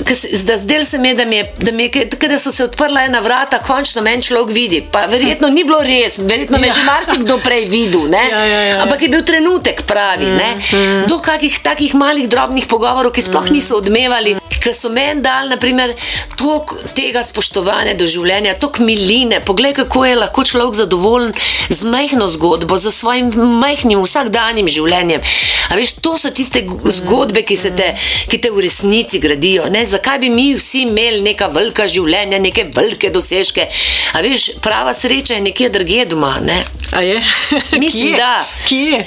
ke 0.00 0.14
se- 0.14 0.30
da 0.42 0.56
zdel 0.56 0.84
se 0.84 0.98
mi 0.98 1.08
je, 1.08 1.14
da, 1.14 1.24
mi 1.24 1.36
je, 1.36 1.52
da, 1.58 1.72
mi 1.72 1.82
je, 1.84 2.04
da 2.06 2.38
so 2.38 2.50
se 2.50 2.64
odprla 2.64 3.02
ena 3.02 3.20
vrata, 3.20 3.58
končno 3.58 4.02
meni 4.02 4.22
človek 4.22 4.50
vidi. 4.50 4.80
Pa 4.82 5.06
verjetno 5.06 5.48
ni 5.48 5.64
bilo 5.64 5.80
res, 5.80 6.18
verjetno 6.20 6.58
me 6.58 6.66
je 6.66 6.72
že 6.72 6.84
marsikdo 6.84 7.38
prej 7.38 7.64
videl, 7.66 8.06
ne? 8.08 8.22
Ja, 8.30 8.44
ja, 8.44 8.60
ja. 8.62 8.82
ampak 8.82 9.02
je 9.02 9.08
bil 9.08 9.22
trenutek 9.22 9.82
pravi. 9.82 10.26
Mm, 10.26 11.06
Do 11.06 11.18
kakih 11.18 11.58
takih 11.58 11.94
malih 11.94 12.28
drobnih 12.28 12.66
pogovorov, 12.66 13.10
ki 13.10 13.22
sploh 13.22 13.50
niso 13.50 13.76
odmevali, 13.76 14.36
ker 14.66 14.74
so 14.74 14.90
meni 14.90 15.22
dali, 15.22 15.52
naprimer, 15.54 15.92
toliko 16.38 16.74
tega 16.96 17.22
spoštovanja 17.24 17.94
do 17.98 18.08
življenja, 18.10 18.56
toliko 18.58 18.82
miline. 18.86 19.38
Poglej, 19.46 19.76
kako 19.78 20.04
je 20.08 20.16
lahko 20.18 20.44
človek 20.44 20.74
zadovoljen 20.80 21.32
z 21.70 21.86
majhno 21.92 22.26
zgodbo, 22.32 22.78
z 22.78 22.90
svojim 22.92 23.30
majhnim 23.62 24.02
vsakdanjim 24.02 24.66
življenjem. 24.68 25.22
A 25.70 25.78
veš, 25.78 25.96
to 26.02 26.16
so 26.18 26.30
tiste 26.34 26.64
g- 26.66 26.92
zgodbe, 26.98 27.42
ki, 27.46 27.56
se 27.58 27.70
te, 27.78 27.92
ki 28.30 28.40
te 28.42 28.50
v 28.54 28.64
resnici 28.66 29.20
gradijo. 29.22 29.68
Ne? 29.70 29.84
Zakaj 29.86 30.18
bi 30.24 30.30
mi 30.30 30.48
vsi 30.58 30.84
imeli 30.86 31.22
neka 31.26 31.48
velika 31.54 31.86
življenja, 31.90 32.42
neke 32.42 32.66
velike 32.74 33.10
dosežke? 33.14 33.68
A 34.18 34.22
veš, 34.26 34.50
prava 34.64 34.94
sreča 34.94 35.38
je 35.38 35.46
nekje 35.46 35.70
drugje 35.74 36.06
doma. 36.10 36.36
Ne? 36.46 36.58
Mislim, 37.82 38.12
Kje? 38.12 38.16
da. 38.16 38.48
Kje? 38.68 39.06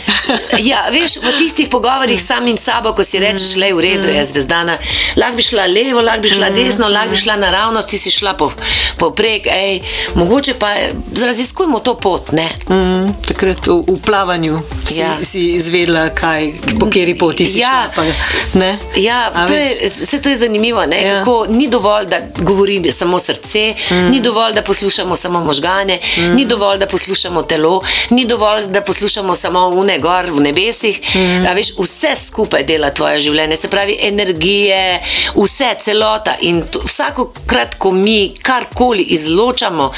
Ja, 0.67 0.84
veš, 0.93 1.17
v 1.24 1.32
tistih 1.39 1.69
pogovorih 1.72 2.19
s 2.19 2.28
samim 2.30 2.58
sabo, 2.60 2.91
ko 2.93 3.04
si 3.08 3.19
rečeš, 3.22 3.56
le 3.60 3.72
v 3.74 3.86
redu 3.88 4.12
je 4.12 4.24
zvezdana, 4.26 4.76
lahko 5.17 5.39
bi 5.39 5.45
šla 5.49 5.65
levo, 5.65 6.01
lahko 6.01 6.21
bi 6.21 6.29
šla 6.29 6.49
desno, 6.55 6.88
lahko 6.89 7.09
bi 7.15 7.17
šla 7.17 7.35
naravnost, 7.41 7.89
ti 7.89 7.97
si 7.97 8.12
šla 8.12 8.33
po, 8.38 8.51
poprek, 8.97 9.47
ej, 9.47 9.79
mogoče 10.15 10.53
pa 10.59 10.73
raziskujmo 11.21 11.79
to 11.79 11.95
pot, 11.97 12.31
ne? 12.31 12.47
Mm, 12.69 13.13
takrat 13.27 13.67
v, 13.67 13.79
v 13.88 13.97
plavanju 14.05 14.59
si, 14.88 14.99
Ja. 14.99 15.15
si 15.23 15.45
izvedela, 15.55 16.09
kaj, 16.09 16.51
po 16.79 16.85
kateri 16.85 17.17
poti 17.17 17.45
si 17.45 17.59
Ja. 17.59 17.89
šla. 17.89 17.95
Pa, 17.95 18.59
ne? 18.59 18.71
Ja, 18.95 19.31
A 19.33 19.47
to 19.47 19.53
veš? 19.53 19.69
je, 19.81 19.89
vse 19.89 20.21
to 20.21 20.29
je 20.29 20.38
zanimivo. 20.38 20.85
Ne? 20.85 21.01
Ja. 21.01 21.19
Kako 21.19 21.45
ni 21.49 21.67
dovolj, 21.67 22.05
da 22.05 22.19
govori 22.39 22.91
samo 22.91 23.19
srce, 23.19 23.73
mm. 23.91 24.09
ni 24.12 24.19
dovolj, 24.21 24.53
da 24.53 24.62
poslušamo 24.62 25.15
samo 25.15 25.43
možgane, 25.43 25.99
mm. 26.17 26.33
ni 26.35 26.45
dovolj, 26.45 26.77
da 26.77 26.88
poslušamo 26.88 27.41
telo, 27.41 27.81
ni 28.09 28.25
dovolj, 28.25 28.67
da 28.67 28.81
poslušamo 28.81 29.35
samo 29.35 29.67
une 29.67 29.99
gor 29.99 30.25
v 30.31 30.41
nebesih. 30.41 31.01
Mm. 31.15 31.45
A, 31.47 31.53
veš, 31.53 31.73
vse 31.77 32.15
skupaj 32.17 32.63
dela 32.63 32.89
tvoje 32.89 33.21
življenje, 33.21 33.55
se 33.55 33.67
pravi 33.67 33.97
energije, 34.01 35.01
vse 35.43 35.75
celota. 35.80 36.36
In 36.41 36.62
to, 36.71 36.82
vsakokrat, 36.86 37.75
ko 37.75 37.91
mi 37.91 38.36
karkoli 38.41 39.04
izločamo 39.04 39.91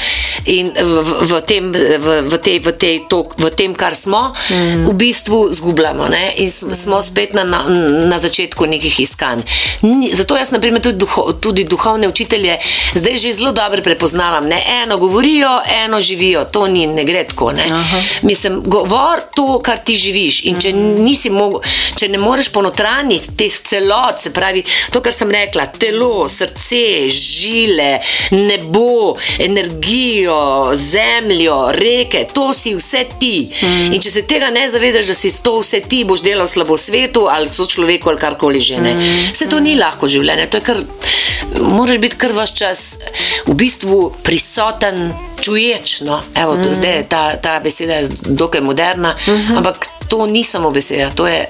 in 0.46 0.72
v, 0.74 1.02
v, 1.30 1.40
tem, 1.46 1.72
v, 1.72 2.22
v, 2.28 2.38
tej, 2.38 2.58
v, 2.58 2.72
tej, 2.72 2.96
to, 3.08 3.26
v 3.36 3.50
tem, 3.50 3.74
kar 3.74 3.94
smo, 3.94 4.32
mm. 4.32 4.86
v 4.88 4.92
bistvu 4.94 5.52
zgubljamo 5.52 6.08
ne? 6.08 6.32
in 6.36 6.50
s- 6.50 6.66
smo 6.82 7.02
spet 7.02 7.34
na, 7.34 7.44
na, 7.44 7.64
na 8.08 8.18
začetku 8.18 8.66
nekih 8.66 9.00
iskanj. 9.00 9.42
Zato 10.12 10.36
jaz, 10.36 10.50
na 10.50 10.58
primer, 10.58 10.82
tudi, 10.82 10.98
duho, 10.98 11.32
tudi 11.32 11.64
duhovne 11.64 12.08
učitelje 12.08 12.58
zdaj 12.94 13.18
že 13.18 13.32
zelo 13.32 13.52
dobro 13.52 13.82
prepoznavam. 13.82 14.46
Ne? 14.48 14.62
Eno 14.82 14.98
govorijo, 14.98 15.60
eno 15.84 16.00
živijo, 16.00 16.44
to 16.44 16.66
ni, 16.66 16.86
ne 16.86 17.04
gre 17.04 17.24
tako. 17.24 17.52
Ne? 17.52 17.64
Mislim, 18.22 18.62
govor 18.66 19.20
to, 19.34 19.60
kar 19.64 19.78
ti 19.78 19.96
živiš. 19.96 20.44
In 20.44 20.60
če, 20.60 20.72
nisi 20.72 21.30
mogel, 21.30 21.60
če 21.96 22.08
ne 22.08 22.18
moreš 22.18 22.48
ponotranji 22.52 23.20
teh 23.36 23.52
celot, 23.52 24.18
se 24.18 24.32
pravi, 24.32 24.64
to, 24.92 25.00
kar 25.00 25.12
sem 25.22 25.30
rekla, 25.30 25.66
telo, 25.78 26.28
srce, 26.28 27.08
žile, 27.08 28.00
nebo, 28.30 29.16
energijo, 29.38 30.72
zemljo, 30.74 31.72
reke, 31.72 32.26
to 32.34 32.52
si 32.52 32.74
vse 32.74 33.04
ti. 33.18 33.50
Mm. 33.62 33.92
In 33.94 34.02
če 34.02 34.10
se 34.10 34.22
tega 34.26 34.50
ne 34.50 34.66
zavedaš, 34.70 35.12
da 35.12 35.14
si 35.14 35.30
to 35.42 35.60
vse 35.60 35.82
ti, 35.86 36.02
boš 36.08 36.24
delal 36.26 36.48
slabo 36.50 36.78
svetu 36.78 37.28
ali 37.30 37.48
so 37.48 37.66
človeku 37.66 38.10
ali 38.10 38.18
karkoli 38.18 38.60
že. 38.60 38.80
Ne. 38.82 38.96
Vse 39.32 39.46
to 39.50 39.60
ni 39.62 39.76
lahko 39.78 40.10
življenje, 40.10 40.48
to 40.50 40.58
je 40.58 40.66
kar, 40.66 40.80
moraš 41.60 42.02
biti 42.02 42.18
kar 42.18 42.34
vaš 42.34 42.54
čas 42.58 42.82
v 43.46 43.54
bistvu 43.54 44.08
prisoten. 44.26 45.12
Čuječ, 45.42 46.04
no, 46.06 46.20
evo, 46.38 46.54
to, 46.54 46.70
mm. 46.70 46.74
zdaj 46.78 46.92
je 46.94 47.06
ta, 47.10 47.22
ta 47.42 47.56
beseda 47.58 47.96
je 47.98 48.12
dokaj 48.38 48.60
moderna, 48.62 49.16
mm 49.26 49.34
-hmm. 49.34 49.56
ampak 49.58 49.88
to 50.08 50.26
ni 50.26 50.44
samo 50.44 50.70
beseda, 50.70 51.10
to 51.10 51.26
je 51.26 51.48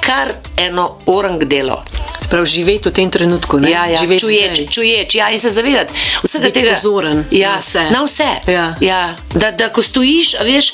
kar 0.00 0.30
eno 0.56 0.98
orang 1.06 1.42
delo. 1.44 1.82
Prav 2.30 2.44
živeti 2.44 2.88
v 2.88 2.92
tem 2.92 3.10
trenutku. 3.10 3.58
Ne? 3.58 3.70
Ja, 3.70 3.86
ja, 3.86 4.00
živeti 4.00 4.20
čuječ, 4.20 4.54
zdaj. 4.54 4.66
čuječ, 4.66 5.14
ja, 5.14 5.30
in 5.30 5.40
se 5.40 5.50
zavedati 5.50 5.94
vsega 6.22 6.44
Biti 6.44 6.60
tega. 6.60 6.74
pozoren 6.74 7.24
ja, 7.30 7.52
na 7.52 7.58
vse. 7.58 7.84
Na 7.90 8.02
vse. 8.04 8.52
Ja. 8.52 8.74
Ja, 8.80 9.16
da, 9.34 9.50
da, 9.50 9.68
ko 9.68 9.82
stojiš, 9.82 10.34
veš, 10.42 10.72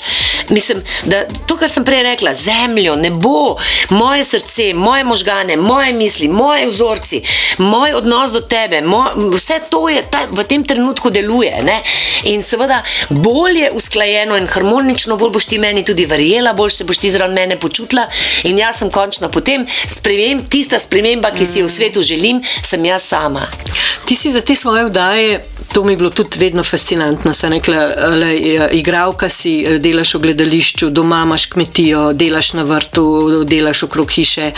mislim, 0.48 0.82
da 1.04 1.24
to, 1.46 1.56
kar 1.56 1.70
sem 1.70 1.84
prej 1.84 2.02
rekla, 2.02 2.34
zemljo, 2.34 2.96
nebo, 2.96 3.56
moje 3.90 4.24
srce, 4.24 4.74
moje 4.74 5.04
možgane, 5.04 5.56
moje 5.56 5.92
misli, 5.92 6.28
moje 6.28 6.66
vzorci, 6.66 7.22
moj 7.58 7.94
odnos 7.94 8.32
do 8.32 8.40
tebe, 8.40 8.80
moj, 8.80 9.10
vse 9.34 9.60
to 9.70 9.88
je 9.88 10.02
ta, 10.10 10.26
v 10.30 10.44
tem 10.44 10.64
trenutku 10.64 11.10
deluje. 11.10 11.62
Ne? 11.62 11.82
In 12.24 12.42
seveda, 12.42 12.82
bolj 13.08 13.58
je 13.58 13.70
usklajeno 13.72 14.36
in 14.36 14.48
harmonično, 14.48 15.16
bolj 15.16 15.30
boš 15.30 15.46
ti 15.46 15.58
meni 15.58 15.84
tudi 15.84 16.06
verjela, 16.06 16.52
bolj 16.52 16.70
se 16.70 16.84
boš 16.84 16.98
ti 16.98 17.10
zraven 17.10 17.34
mene 17.34 17.56
počutila. 17.56 18.06
In 18.44 18.58
jaz 18.58 18.78
sem 18.82 18.90
končno 18.90 19.28
potem 19.28 19.66
spremem, 19.88 20.44
tista 20.50 20.78
sprememba, 20.78 21.30
ki 21.30 21.41
si 21.46 21.60
jo 21.60 21.66
v 21.66 21.72
svetu 21.72 22.02
želim, 22.02 22.42
sem 22.62 22.84
jaz 22.84 23.08
sama. 23.08 23.48
Ti 24.12 24.16
si 24.16 24.30
za 24.30 24.40
te 24.40 24.52
svoje 24.56 24.84
vdaje, 24.84 25.44
to 25.72 25.84
mi 25.84 25.92
je 25.92 25.96
bilo 25.96 26.10
tudi 26.10 26.38
vedno 26.38 26.62
fascinantno. 26.62 27.32
Sem 27.32 27.52
rekla, 27.52 27.76
le, 28.12 28.36
igralka 28.72 29.28
si, 29.28 29.64
eh, 29.64 29.78
delaš 29.78 30.14
v 30.14 30.18
gledališču, 30.18 30.90
doma 30.90 31.22
imaš 31.22 31.46
kmetijo, 31.46 32.12
delaš 32.12 32.52
na 32.52 32.62
vrtu, 32.62 33.44
delaš 33.44 33.82
okrog 33.82 34.10
hiše 34.10 34.50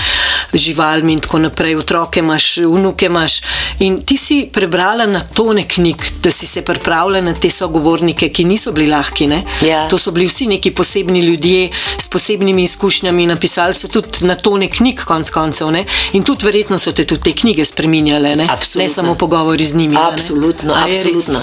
z 0.53 0.59
živalmi 0.59 1.13
in 1.13 1.21
tako 1.21 1.39
naprej, 1.39 1.77
otroke 1.77 2.21
imaš, 2.21 2.57
vnuke 2.57 3.07
imaš. 3.07 3.41
In 3.79 4.03
ti 4.03 4.17
si 4.17 4.49
prebrala 4.53 5.07
na 5.07 5.21
tone 5.21 5.63
knjig, 5.69 6.03
da 6.23 6.31
si 6.31 6.47
se 6.47 6.63
pripravila 6.63 7.21
na 7.21 7.35
te 7.35 7.51
sogovornike, 7.51 8.29
ki 8.29 8.45
niso 8.45 8.73
bili 8.73 8.91
lahki. 8.91 9.27
ne. 9.27 9.43
Ja. 9.63 9.89
To 9.89 9.99
so 9.99 10.11
bili 10.11 10.27
vsi 10.27 10.47
neki 10.47 10.71
posebni 10.71 11.21
ljudje 11.21 11.71
s 11.99 12.09
posebnimi 12.09 12.63
izkušnjami, 12.63 13.27
napisali 13.27 13.75
so 13.75 13.89
tudi 13.89 14.27
na 14.27 14.35
tone 14.35 14.67
knjig, 14.69 15.05
konc 15.05 15.31
koncev. 15.31 15.71
Ne? 15.71 15.85
In 16.13 16.23
tudi 16.23 16.45
verjetno 16.45 16.79
so 16.79 16.93
te 16.93 17.05
tudi 17.05 17.23
te 17.23 17.33
knjige 17.33 17.65
spreminjale, 17.65 18.35
ne, 18.37 18.47
Absolutno. 18.51 18.83
ne 18.83 18.89
samo 18.89 19.15
pogovori 19.45 19.65
z 19.65 19.75
njimi. 19.75 19.97
Absolutno, 20.01 20.75
absolutno. 20.75 21.41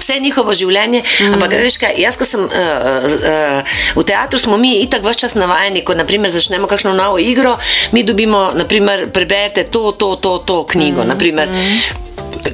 Vse 0.00 0.20
njihovo 0.20 0.54
življenje, 0.54 1.02
mm. 1.02 1.34
ampak 1.34 1.54
veš 1.62 1.78
kaj, 1.80 1.94
jaz, 2.02 2.18
ko 2.18 2.26
sem 2.26 2.42
uh, 2.42 2.50
uh, 2.50 3.76
v 3.94 4.04
teatru, 4.04 4.38
smo 4.42 4.58
mi 4.58 4.74
itak 4.82 5.04
vse 5.06 5.24
čas 5.24 5.36
navajeni, 5.38 5.84
ko 5.86 5.94
naprimer 5.94 6.30
začnemo 6.30 6.66
kakšno 6.66 6.92
novo 6.98 7.18
igro, 7.22 7.56
mi 7.92 8.02
dobimo, 8.02 8.50
naprimer, 8.58 9.06
preberite 9.14 9.68
to, 9.70 9.92
to, 9.92 10.16
to, 10.16 10.38
to 10.44 10.64
knjigo. 10.74 11.04
Mm. 11.04 11.14
Naprimer, 11.14 11.48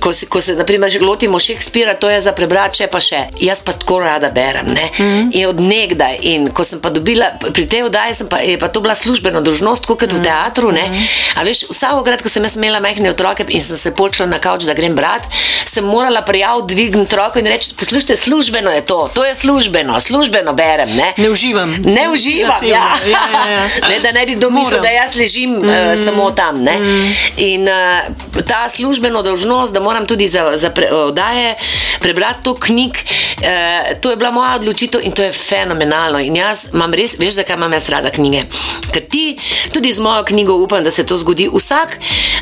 Ko 0.01 0.13
se, 0.13 0.27
ko 0.27 0.41
se 0.41 0.55
naprimer, 0.55 0.93
lotimo 1.03 1.39
Šekspira, 1.39 1.95
to 1.95 2.11
je 2.11 2.21
za 2.21 2.33
prebrati, 2.33 2.77
če 2.77 2.87
pa 2.87 3.01
še. 3.01 3.25
Jaz 3.41 3.61
pa 3.61 3.73
tako 3.73 3.99
rada 4.01 4.31
berem. 4.31 4.67
Mm 4.67 4.75
-hmm. 4.99 5.29
In 5.33 5.49
od 5.49 5.61
nekdaj. 5.61 6.19
In 6.23 6.51
ko 6.51 6.65
sem 6.65 6.81
pa 6.81 6.91
dobila, 6.91 7.27
pri 7.53 7.67
tej 7.67 7.83
oddaji 7.83 8.15
pa, 8.31 8.39
je 8.39 8.59
pa 8.59 8.69
to 8.69 8.81
bila 8.81 8.95
službena 8.95 9.41
dožnost, 9.41 9.87
kot 9.87 10.03
mm 10.03 10.07
-hmm. 10.07 10.21
v 10.21 10.23
teatru. 10.23 10.73
Ne? 10.73 10.91
A 11.35 11.43
veš, 11.43 11.65
vsakokrat, 11.71 12.23
ko 12.23 12.29
sem 12.29 12.45
imela 12.57 12.81
majhne 12.81 13.11
otroke 13.11 13.45
in 13.49 13.63
sem 13.63 13.77
se 13.77 13.95
počela 13.95 14.29
na 14.29 14.39
kavč, 14.39 14.65
da 14.65 14.75
grem 14.75 14.95
brat, 14.95 15.23
sem 15.65 15.85
morala 15.85 16.23
prijav 16.23 16.67
dvigniti 16.67 17.17
roko 17.17 17.39
in 17.39 17.47
reči: 17.47 17.75
Poslušajte, 17.79 18.17
službeno 18.17 18.71
je 18.71 18.87
to, 18.87 19.11
to 19.15 19.25
je 19.25 19.35
službeno, 19.35 20.01
službeno 20.01 20.53
berem. 20.53 20.97
Ne, 20.97 21.15
Ne 21.17 21.31
uživam. 21.31 21.77
Ne 21.85 22.09
uživam, 22.11 22.53
Zasebno. 22.53 22.75
ja. 22.75 22.89
Ja, 23.07 23.23
ja, 23.33 23.51
ja. 23.51 23.65
ne, 23.91 24.01
da 24.01 24.13
ne 24.13 24.27
bi 24.27 24.35
kdo 24.35 24.51
mislil, 24.51 24.81
da 24.81 24.89
jaz 24.89 25.15
ležim 25.17 25.51
mm. 25.51 25.69
uh, 25.69 26.05
samo 26.05 26.31
tam. 26.31 26.63
Ne? 26.63 26.79
Mm. 26.79 27.13
In 27.37 27.69
uh, 27.69 28.45
ta 28.49 28.69
službeno 28.69 29.23
dolžnost, 29.23 29.73
da 29.73 29.80
moram 29.81 30.07
tudi 30.07 30.27
za, 30.27 30.53
za 30.57 30.71
pre, 30.71 30.91
oddaje 30.93 31.55
prebrati 32.01 32.45
to 32.45 32.55
knjig, 32.55 32.91
uh, 32.91 34.01
to 34.01 34.11
je 34.11 34.17
bila 34.17 34.31
moja 34.31 34.55
odločitev 34.55 35.01
in 35.05 35.13
to 35.13 35.23
je 35.23 35.33
fenomenalno. 35.33 36.19
In 36.19 36.37
jaz 36.37 36.69
imam 36.75 36.95
res, 36.95 37.19
veš, 37.19 37.41
zakaj 37.41 37.57
imam 37.57 37.73
jaz 37.73 37.89
rada 37.89 38.11
knjige. 38.11 38.45
Ker 38.93 39.03
ti, 39.09 39.37
tudi 39.73 39.93
z 39.93 40.01
mojo 40.01 40.25
knjigo, 40.25 40.55
upam, 40.55 40.85
da 40.85 40.91
se 40.91 41.07
to 41.07 41.17
zgodi. 41.17 41.49
Vsak, 41.53 41.99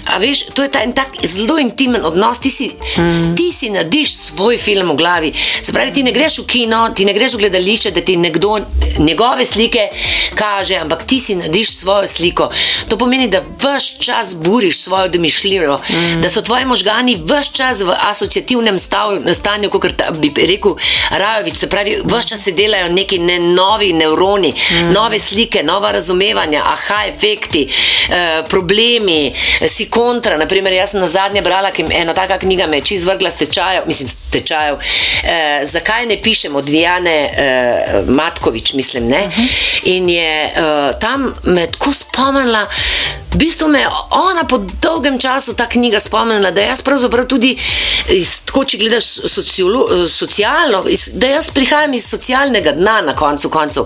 a 0.08 0.18
veš, 0.18 0.44
to 0.54 0.62
je 0.62 0.70
ta 0.72 0.82
en 0.82 0.92
tak 0.92 1.08
zelo 1.22 1.58
intimen 1.58 2.04
odnos. 2.04 2.40
Ti 2.40 2.50
si, 2.50 2.70
mm. 2.96 3.36
ti 3.36 3.52
si 3.52 3.70
narediš 3.70 4.14
svoj 4.14 4.56
film 4.56 4.90
v 4.90 4.96
glavi. 4.96 5.32
Se 5.62 5.72
pravi, 5.72 5.92
ti 5.92 6.02
ne 6.02 6.12
greš 6.12 6.38
v 6.42 6.46
kino, 6.46 6.88
ti 6.94 7.04
ne 7.04 7.14
greš 7.14 7.34
v 7.34 7.44
gledališče, 7.44 7.90
da 7.90 8.00
ti 8.00 8.16
nekdo 8.16 8.58
njegove 8.98 9.44
slike 9.44 9.88
kaže, 10.34 10.76
ampak 10.76 11.04
ti 11.06 11.20
si 11.20 11.34
narediš 11.34 11.76
svojo 11.76 12.06
sliko. 12.06 12.50
To 12.88 12.98
pomeni, 12.98 13.28
da 13.28 13.42
vse 13.58 13.98
čas 14.00 14.34
buriš 14.36 14.80
svojo 14.80 15.08
domišljijo, 15.08 15.80
mm. 15.88 16.20
da 16.22 16.28
so 16.28 16.42
tvoji 16.42 16.64
možgani 16.64 17.16
vse 17.16 17.52
čas 17.52 17.80
v 17.80 17.94
asociativnem 18.10 18.78
stav, 18.78 19.16
stanju, 19.34 19.70
kot 19.70 19.86
bi 20.18 20.32
rekel 20.36 20.76
Rajovič. 21.10 21.56
Se 21.56 21.68
pravi, 21.68 21.98
vse 22.04 22.28
čas 22.28 22.44
se 22.44 22.52
delajo 22.52 22.88
neki 22.88 23.18
ne, 23.18 23.38
novi 23.38 23.92
nevroni, 23.92 24.54
mm. 24.54 24.92
nove 24.92 25.18
slike, 25.18 25.62
nova 25.62 25.92
razumevanja, 25.92 26.62
aha, 26.64 27.04
efekti, 27.06 27.68
eh, 28.08 28.42
problemi, 28.48 29.32
si 29.66 29.88
kontra. 29.98 30.36
Naprimer, 30.38 30.72
jaz 30.72 30.92
sem 30.94 31.00
na 31.00 31.08
zadnje 31.08 31.42
brala 31.42 31.72
ena 31.90 32.14
taka 32.14 32.38
knjiga, 32.38 32.66
me 32.66 32.78
je 32.78 32.84
čez 32.92 33.04
vrgla 33.04 33.30
stečajev, 33.30 33.82
mislim, 33.86 34.08
stečajev. 34.08 34.78
Eh, 34.78 35.60
zakaj 35.64 36.06
ne 36.06 36.20
pišem 36.22 36.56
od 36.56 36.64
Diane 36.64 37.16
eh, 37.26 38.02
Matkovič, 38.06 38.72
mislim, 38.72 39.08
ne? 39.08 39.22
Uh 39.26 39.38
mhm. 39.38 39.42
-huh. 39.42 39.80
In 39.84 40.08
je 40.08 40.44
eh, 40.44 40.92
tam 41.00 41.34
me 41.44 41.66
tako 41.66 41.92
spomnila. 41.92 42.66
V 43.28 43.36
bistvu 43.36 43.68
me 43.68 43.84
ona 44.10 44.44
po 44.48 44.58
dolgem 44.58 45.18
času 45.18 45.52
ta 45.54 45.66
knjiga 45.68 46.00
spomnila, 46.00 46.50
da 46.50 46.60
jaz 46.60 46.80
pravzaprav 46.82 47.26
tudi, 47.28 47.50
iz, 48.08 48.40
tako 48.48 48.62
če 48.64 48.78
gledaš 48.80 49.04
sociolo, 49.28 49.82
socialno, 50.08 50.80
iz, 50.88 51.10
da 51.12 51.34
jaz 51.34 51.50
prihajam 51.52 51.92
iz 51.94 52.06
socialnega 52.08 52.72
dna 52.72 53.02
na 53.10 53.14
koncu 53.16 53.50
koncev, 53.52 53.84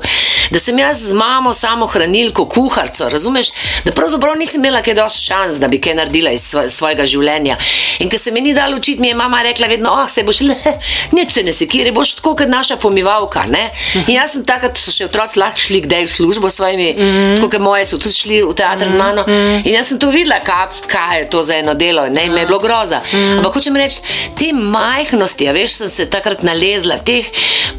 da 0.51 0.63
sem 0.63 0.79
jaz 0.79 1.01
z 1.09 1.17
mamo 1.19 1.55
samo 1.55 1.89
hranilko, 1.91 2.47
kuharco, 2.47 3.09
razumeš, 3.11 3.51
da 3.85 3.93
pravzaprav 3.93 4.39
nisem 4.39 4.63
imela 4.63 4.83
kaj 4.83 4.95
dosti 5.01 5.27
šans, 5.27 5.59
da 5.59 5.69
bi 5.69 5.81
kaj 5.83 5.99
naredila 5.99 6.31
iz 6.31 6.47
svojega 6.69 7.07
življenja. 7.07 7.59
In 7.99 8.11
ker 8.13 8.23
se 8.23 8.31
mi 8.31 8.41
ni 8.41 8.55
dalo 8.55 8.79
učiti, 8.79 9.01
mi 9.03 9.11
je 9.11 9.19
mama 9.19 9.43
rekla 9.43 9.67
vedno, 9.67 9.91
oh, 9.91 10.07
se 10.11 10.23
boš 10.23 10.45
le, 10.47 10.57
nič 11.19 11.35
se 11.35 11.43
ne 11.43 11.53
sekiri, 11.53 11.91
boš 11.91 12.15
tako 12.21 12.37
kot 12.39 12.53
naša 12.53 12.79
pomivalka, 12.79 13.49
ne? 13.51 13.67
In 14.07 14.15
jaz 14.21 14.37
sem 14.37 14.47
takrat, 14.47 14.79
so 14.79 14.95
še 14.95 15.11
otroci 15.11 15.43
lahko 15.43 15.67
šli 15.67 15.83
kdaj 15.89 16.07
v 16.07 16.15
službo 16.15 16.51
s 16.51 16.61
svojimi, 16.63 16.93
mm 16.95 17.03
-hmm. 17.03 17.37
tako 17.37 17.51
kot 17.57 17.67
moje 17.67 17.87
so 17.87 17.99
tudi 17.99 18.15
šli 18.15 18.43
v 18.43 18.55
teater 18.55 18.87
mm 18.87 18.91
-hmm. 18.91 18.97
z 18.97 18.99
mano. 18.99 19.32
Mm. 19.33 19.63
In 19.65 19.75
jaz 19.75 19.89
sem 19.89 19.99
to 19.99 20.11
videla, 20.13 20.41
kak, 20.45 20.75
kaj 20.91 21.19
je 21.19 21.29
to 21.31 21.43
za 21.43 21.57
eno 21.57 21.75
delo, 21.75 22.07
ne 22.09 22.29
me 22.29 22.41
je 22.41 22.47
bilo 22.47 22.59
groza. 22.59 23.01
Mm. 23.13 23.39
Ampak 23.39 23.55
hočem 23.55 23.77
reči, 23.77 24.01
te 24.39 24.53
majhnosti, 24.53 25.49
ja, 25.49 25.53
veš, 25.57 25.79
sem 25.83 25.91
se 25.91 26.09
takrat 26.11 26.43
nalezla, 26.43 26.99
teh 27.07 27.27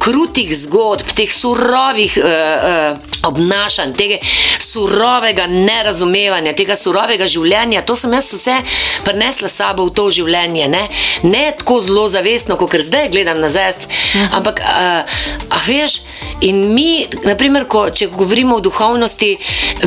krutih 0.04 0.50
zgodb, 0.56 1.14
teh 1.16 1.32
surovih 1.32 2.18
uh, 2.20 2.26
uh, 2.28 3.28
obnašanj, 3.30 3.94
tega 3.98 4.18
surovega 4.60 5.46
nerazumevanja, 5.48 6.56
tega 6.58 6.76
surovega 6.80 7.28
življenja, 7.30 7.84
to 7.86 7.96
sem 8.00 8.14
jaz 8.18 8.32
vse 8.34 8.58
prenesla 9.06 9.52
sabo 9.52 9.86
v 9.88 9.94
to 9.96 10.10
življenje. 10.12 10.68
Ne, 10.74 10.84
ne 11.24 11.44
tako 11.60 11.80
zelo 11.86 12.08
zavestno, 12.12 12.58
kot 12.60 12.76
zdaj 12.82 13.12
gledam 13.14 13.40
nazaj, 13.44 13.76
mm. 13.86 14.30
ampak, 14.40 14.64
uh, 14.64 15.22
a 15.54 15.62
veš, 15.68 16.00
in 16.50 16.66
mi, 16.74 17.06
naprimer, 17.28 17.68
ko, 17.70 17.86
če 17.94 18.10
govorimo 18.14 18.58
o 18.58 18.64
duhovnosti, 18.64 19.32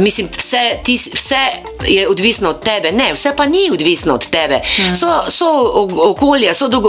mislim, 0.00 0.30
vse, 0.32 0.64
tis, 0.86 1.08
vse 1.14 1.42
je 1.86 2.08
odvisno 2.08 2.50
od 2.50 2.64
tebe. 2.64 2.92
Ne, 2.92 3.12
vse 3.12 3.32
pa 3.36 3.46
ni 3.46 3.70
odvisno 3.72 4.14
od 4.14 4.26
tebe. 4.30 4.60
Ja. 4.78 4.94
So, 4.94 5.30
so 5.30 5.46
okolje, 6.10 6.54
so, 6.54 6.68
do, 6.68 6.82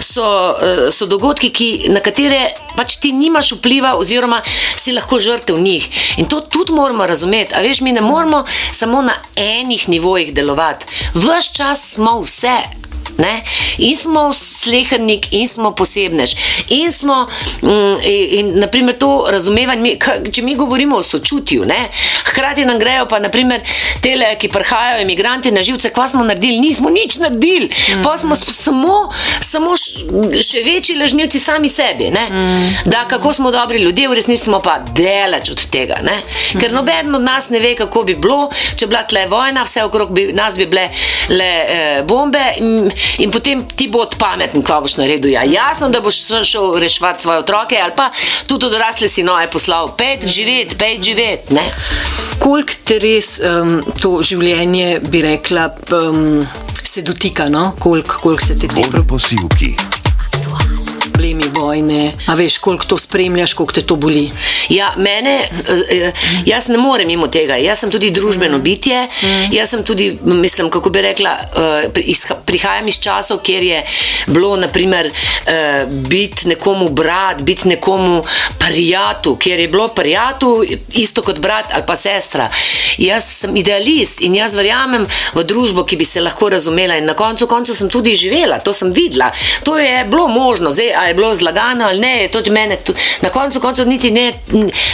so, 0.00 0.54
so 0.90 1.06
dogodki, 1.06 1.50
ki, 1.50 1.70
na 1.88 2.00
katere 2.00 2.48
pač 2.76 2.96
ti 3.00 3.12
nimaš 3.12 3.52
vpliva, 3.56 3.94
oziroma 3.96 4.42
si 4.76 4.92
lahko 4.92 5.20
žrtev 5.20 5.58
njih. 5.58 5.88
In 6.18 6.28
to 6.28 6.40
tudi 6.40 6.72
moramo 6.72 7.06
razumeti. 7.06 7.54
A 7.54 7.60
veš, 7.60 7.80
mi 7.80 7.92
ne 7.92 8.00
moramo 8.00 8.44
samo 8.72 9.02
na 9.02 9.14
enih 9.36 9.88
nivojih 9.88 10.34
delovati. 10.34 10.86
Ves 11.14 11.52
čas 11.52 11.92
smo 11.94 12.20
vse. 12.20 12.85
Ne? 13.18 13.42
In 13.78 13.96
smo 13.96 14.32
slehrnik, 14.32 15.28
in 15.30 15.48
smo 15.48 15.72
posebnež. 15.74 16.34
In 16.68 16.90
smo, 16.92 17.26
mm, 17.62 17.94
in, 18.02 18.52
naprimer, 18.60 18.98
to 18.98 19.26
razumevanje, 19.30 19.96
če 20.32 20.42
mi 20.42 20.54
govorimo 20.54 20.96
o 20.96 21.02
sočutju, 21.02 21.64
ne? 21.64 21.88
hkrati 22.26 22.64
nam 22.64 22.78
grejo 22.78 23.06
pa, 23.08 23.18
naprimer, 23.18 23.60
tele, 24.02 24.34
ki 24.38 24.48
prihajajo, 24.52 25.02
imigranti 25.02 25.50
na 25.50 25.62
živce, 25.62 25.90
kva 25.90 26.08
smo 26.08 26.24
naredili, 26.24 26.58
nismo 26.60 26.90
nič 26.90 27.16
naredili, 27.22 27.68
mm. 27.68 28.02
pa 28.04 28.16
smo 28.18 28.36
samo, 28.36 28.96
samo 29.40 29.76
še 29.76 30.62
večji 30.66 30.98
lažnivci 31.00 31.40
sami 31.40 31.68
sebi. 31.68 32.10
Mm. 32.10 32.90
Da, 32.90 33.04
kako 33.08 33.32
smo 33.32 33.50
dobri 33.50 33.78
ljudje, 33.78 34.08
v 34.08 34.18
resnici 34.20 34.44
smo 34.44 34.60
pa 34.60 34.78
daleč 34.78 35.50
od 35.50 35.66
tega. 35.72 36.00
Ne? 36.04 36.16
Ker 36.60 36.70
mm. 36.70 36.74
noben 36.74 37.14
od 37.14 37.22
nas 37.22 37.48
ne 37.50 37.60
ve, 37.60 37.74
kako 37.78 38.04
bi 38.04 38.14
bilo, 38.14 38.48
če 38.76 38.86
bi 38.86 38.92
bila 38.92 39.02
tle 39.08 39.26
vojna, 39.30 39.64
vse 39.64 39.84
okrog 39.84 40.12
bi, 40.14 40.28
nas 40.36 40.56
bi 40.56 40.66
bile 40.66 40.88
le 41.28 41.50
eh, 41.64 42.02
bombe. 42.06 42.44
In, 42.60 42.90
in 43.18 43.30
potem 43.30 43.64
ti 43.76 43.88
bo 43.88 44.06
pameten, 44.18 44.62
ko 44.62 44.80
boš 44.84 44.96
naredil. 45.00 45.30
Ja, 45.32 45.44
jasno, 45.44 45.88
da 45.88 46.00
boš 46.00 46.20
šel 46.42 46.78
reševati 46.78 47.22
svoje 47.22 47.38
otroke, 47.38 47.78
ali 47.82 47.92
pa 47.96 48.10
tudi 48.46 48.66
odrasle 48.66 49.08
si 49.08 49.22
noje 49.22 49.50
poslal, 49.50 49.94
pet 49.96 50.26
živeti, 50.26 50.76
pet 50.76 51.02
živeti. 51.02 51.56
Koliko 52.38 52.72
te 52.84 52.98
res 53.02 53.36
um, 53.40 53.80
to 54.00 54.20
življenje, 54.22 55.00
bi 55.10 55.22
rekla, 55.22 55.70
um, 55.92 56.46
se 56.82 57.02
dotika, 57.02 57.48
no? 57.48 57.72
koliko 57.80 58.20
kolik 58.22 58.40
se 58.40 58.58
ti 58.58 58.68
tiče? 58.68 59.06
Posilki 59.08 59.76
problemi 61.10 61.44
vojne, 61.54 62.12
a 62.26 62.34
veš, 62.34 62.58
koliko 62.58 62.84
to 62.84 62.98
spremljaš, 62.98 63.54
koliko 63.54 63.72
te 63.72 63.82
to 63.82 63.96
boli. 63.96 64.30
Ja, 64.68 64.92
mene, 64.96 65.40
eh, 65.88 66.12
jaz 66.46 66.68
ne 66.68 66.78
morem 66.78 67.06
mimo 67.06 67.26
tega. 67.26 67.56
Jaz 67.56 67.78
sem 67.78 67.90
tudi 67.90 68.10
družbeno 68.10 68.58
bitje. 68.58 69.06
Jaz 69.52 69.70
sem 69.70 69.84
tudi, 69.84 70.18
mislim, 70.22 70.70
kako 70.70 70.90
bi 70.90 71.02
rekla, 71.02 71.36
eh, 71.56 72.34
prihajam 72.44 72.88
iz 72.88 72.98
časov, 73.00 73.38
kjer 73.42 73.62
je 73.62 73.84
bilo, 74.26 74.56
naprimer, 74.56 75.06
eh, 75.46 75.86
biti 75.88 76.48
nekomu 76.48 76.88
brat, 76.88 77.42
biti 77.42 77.68
nekomu 77.68 78.24
prijatu, 78.58 79.36
kjer 79.36 79.60
je 79.60 79.68
bilo 79.68 79.88
prijatu 79.88 80.64
isto 80.92 81.22
kot 81.22 81.38
brat 81.38 81.66
ali 81.72 81.82
pa 81.86 81.96
sestra. 81.96 82.50
Jaz 82.98 83.24
sem 83.24 83.56
idealist 83.56 84.20
in 84.20 84.34
jaz 84.34 84.54
verjamem 84.54 85.06
v 85.34 85.44
družbo, 85.44 85.84
ki 85.84 85.96
bi 85.96 86.04
se 86.04 86.20
lahko 86.20 86.48
razumela. 86.48 86.96
In 86.96 87.04
na 87.04 87.14
koncu, 87.14 87.46
koncu 87.46 87.74
sem 87.76 87.90
tudi 87.90 88.14
živela, 88.14 88.58
to 88.58 88.72
sem 88.72 88.92
videla. 88.92 89.30
To 89.64 89.78
je 89.78 90.04
bilo 90.04 90.28
možno. 90.28 90.72
Zdaj, 90.72 90.92
je 91.04 91.14
bilo 91.14 91.34
zlagano 91.34 91.84
ali 91.84 92.00
ne, 92.00 92.28
tudi 92.32 92.50
mene. 92.50 92.76
Tudi, 92.76 93.00
na 93.22 93.28
koncu, 93.28 93.60
koncu 93.60 93.84
niti 93.84 94.10
ne, 94.10 94.32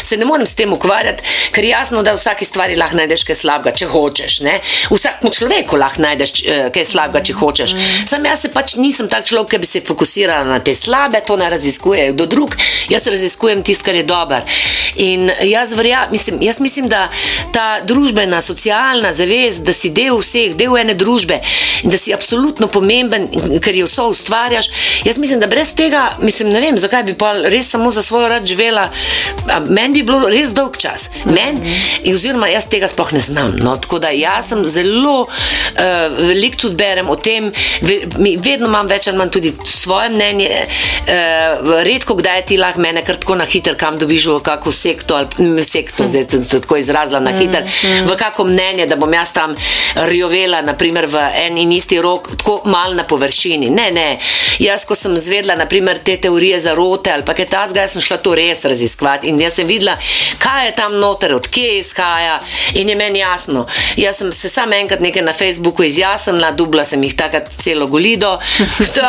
se 0.03 0.17
ne 0.17 0.25
morem 0.25 0.47
s 0.47 0.55
tem 0.55 0.73
ukvarjati, 0.73 1.25
ker 1.53 1.65
je 1.65 1.71
jasno, 1.71 2.03
da 2.03 2.13
v 2.13 2.21
vsaki 2.21 2.45
stvari 2.45 2.77
lahko 2.77 2.97
najdeš 2.97 3.25
kaj 3.29 3.39
slabega, 3.43 3.75
če 3.77 3.87
hočeš. 3.93 4.41
Ne? 4.47 4.59
Vsakmu 4.91 5.31
človeku 5.31 5.77
lahko 5.77 6.03
najdeš 6.03 6.33
eh, 6.43 6.65
kaj 6.75 6.87
slabega, 6.89 7.25
če 7.27 7.37
hočeš. 7.39 7.77
Sam 8.11 8.27
jaz 8.27 8.47
pač 8.55 8.77
nisem 8.81 9.09
tak 9.13 9.27
človek, 9.29 9.55
ki 9.55 9.63
bi 9.63 9.69
se 9.69 9.85
fokusirala 9.85 10.49
na 10.49 10.61
te 10.65 10.75
slabe, 10.75 11.21
to 11.27 11.37
ne 11.41 11.51
raziskujejo 11.53 12.17
kdo 12.17 12.27
drug, 12.27 12.57
jaz 12.91 13.07
raziskujem 13.07 13.63
tisto, 13.63 13.87
kar 13.87 13.99
je 13.99 14.05
dober. 14.07 14.43
In 15.03 15.31
jaz, 15.49 15.75
verja, 15.75 16.07
mislim, 16.13 16.43
jaz 16.43 16.61
mislim, 16.61 16.89
da 16.89 17.09
ta 17.53 17.81
družbena, 17.85 18.41
socialna 18.41 19.13
zavest, 19.13 19.65
da 19.67 19.73
si 19.73 19.91
del 19.91 20.19
vseh, 20.21 20.57
del 20.59 20.77
ene 20.79 20.95
družbe 20.99 21.41
in 21.83 21.91
da 21.91 21.99
si 21.99 22.15
absolutno 22.15 22.69
pomemben, 22.73 23.29
ker 23.63 23.77
jo 23.77 23.89
vso 23.89 24.09
ustvarjaš, 24.13 24.69
jaz 25.05 25.19
mislim, 25.19 25.41
da 25.43 25.49
brez 25.51 25.75
tega, 25.77 25.92
mislim, 26.21 26.49
ne 26.49 26.61
vem, 26.61 26.79
zakaj 26.79 27.03
bi 27.03 27.15
pa 27.15 27.33
res 27.33 27.71
samo 27.71 27.91
za 27.91 28.03
svojo 28.03 28.29
rad 28.29 28.47
živela. 28.47 28.91
Meni 29.69 29.95
bi 29.95 30.03
bilo 30.03 30.29
res 30.29 30.55
dolg 30.55 30.77
čas. 30.77 31.11
Men, 31.25 31.57
mm 31.57 31.65
-hmm. 31.65 32.15
Oziroma, 32.15 32.49
jaz 32.49 32.67
tega 32.69 32.89
sploh 32.89 33.13
ne 33.13 33.21
znam. 33.21 33.57
No, 33.59 33.77
tako 33.77 33.99
da 33.99 34.09
jaz 34.09 34.49
sem 34.49 34.65
zelo 34.65 35.21
uh, 35.21 36.19
velik 36.19 36.57
tudi 36.57 36.75
berem 36.75 37.11
o 37.11 37.17
tem, 37.17 37.53
vedno 38.39 38.67
imam 38.67 38.87
več 38.87 39.09
ali 39.09 39.19
manj 39.19 39.31
tudi 39.31 39.53
svoje 39.65 40.09
mnenje. 40.09 40.51
Uh, 41.03 41.83
redko 41.83 42.15
kdaj 42.15 42.45
ti 42.47 42.57
lahko 42.57 42.81
mene 42.81 43.03
kar 43.05 43.17
tako 43.17 43.35
na 43.35 43.45
hiter 43.45 43.77
kam 43.77 43.99
dobiš 43.99 44.27
v 44.27 44.41
kakšno 44.41 44.73
sekto, 44.73 45.17
ali 45.17 45.65
sekto, 45.65 46.07
zdaj 46.07 46.27
sem 46.31 46.45
se 46.45 46.61
tako 46.61 46.77
izrazila 46.77 47.21
na 47.21 47.31
hiter, 47.31 47.63
mm 47.63 47.67
-hmm. 47.67 48.07
v 48.13 48.17
kakšno 48.17 48.45
mnenje, 48.45 48.87
da 48.87 48.97
bom 48.97 49.13
jaz 49.13 49.33
tam 49.33 49.57
rjovela, 49.95 50.63
naprimer 50.63 51.07
v 51.07 51.17
en 51.47 51.59
in 51.59 51.73
isti 51.73 52.01
rok, 52.01 52.29
tako 52.37 52.63
mal 52.65 52.95
na 52.95 53.05
površini. 53.05 53.71
Ne, 53.71 53.91
ne. 53.91 54.19
Jaz, 54.59 54.85
ko 54.85 54.95
sem 54.95 55.17
zvedla, 55.17 55.57
naprimer, 55.57 55.82
te 56.05 56.17
teorije 56.17 56.61
zarote 56.61 57.13
ali 57.13 57.25
pa 57.25 57.35
kaj 57.35 57.49
takega, 57.53 57.87
sem 57.89 58.03
šla 58.03 58.19
to 58.23 58.35
res 58.35 58.65
raziskovati 58.65 59.29
in 59.29 59.41
jaz 59.41 59.59
sem 59.61 59.69
videla, 59.69 59.97
kaj 60.43 60.67
je 60.67 60.75
tam 60.77 60.97
noter, 61.01 61.35
odkje 61.35 61.79
izhaja 61.79 62.41
in 62.75 62.89
je 62.89 62.97
meni 62.97 63.19
jasno. 63.23 63.67
Jaz 63.97 64.23
sem 64.23 64.33
se 64.33 64.49
sam 64.49 64.73
enkrat 64.73 65.01
nekaj 65.01 65.23
na 65.23 65.33
Facebooku 65.33 65.83
izjasnila, 65.83 66.53
dubla 66.57 66.85
sem 66.85 67.03
jih 67.03 67.17
takrat 67.17 67.51
celo 67.59 67.87
golido, 67.87 68.39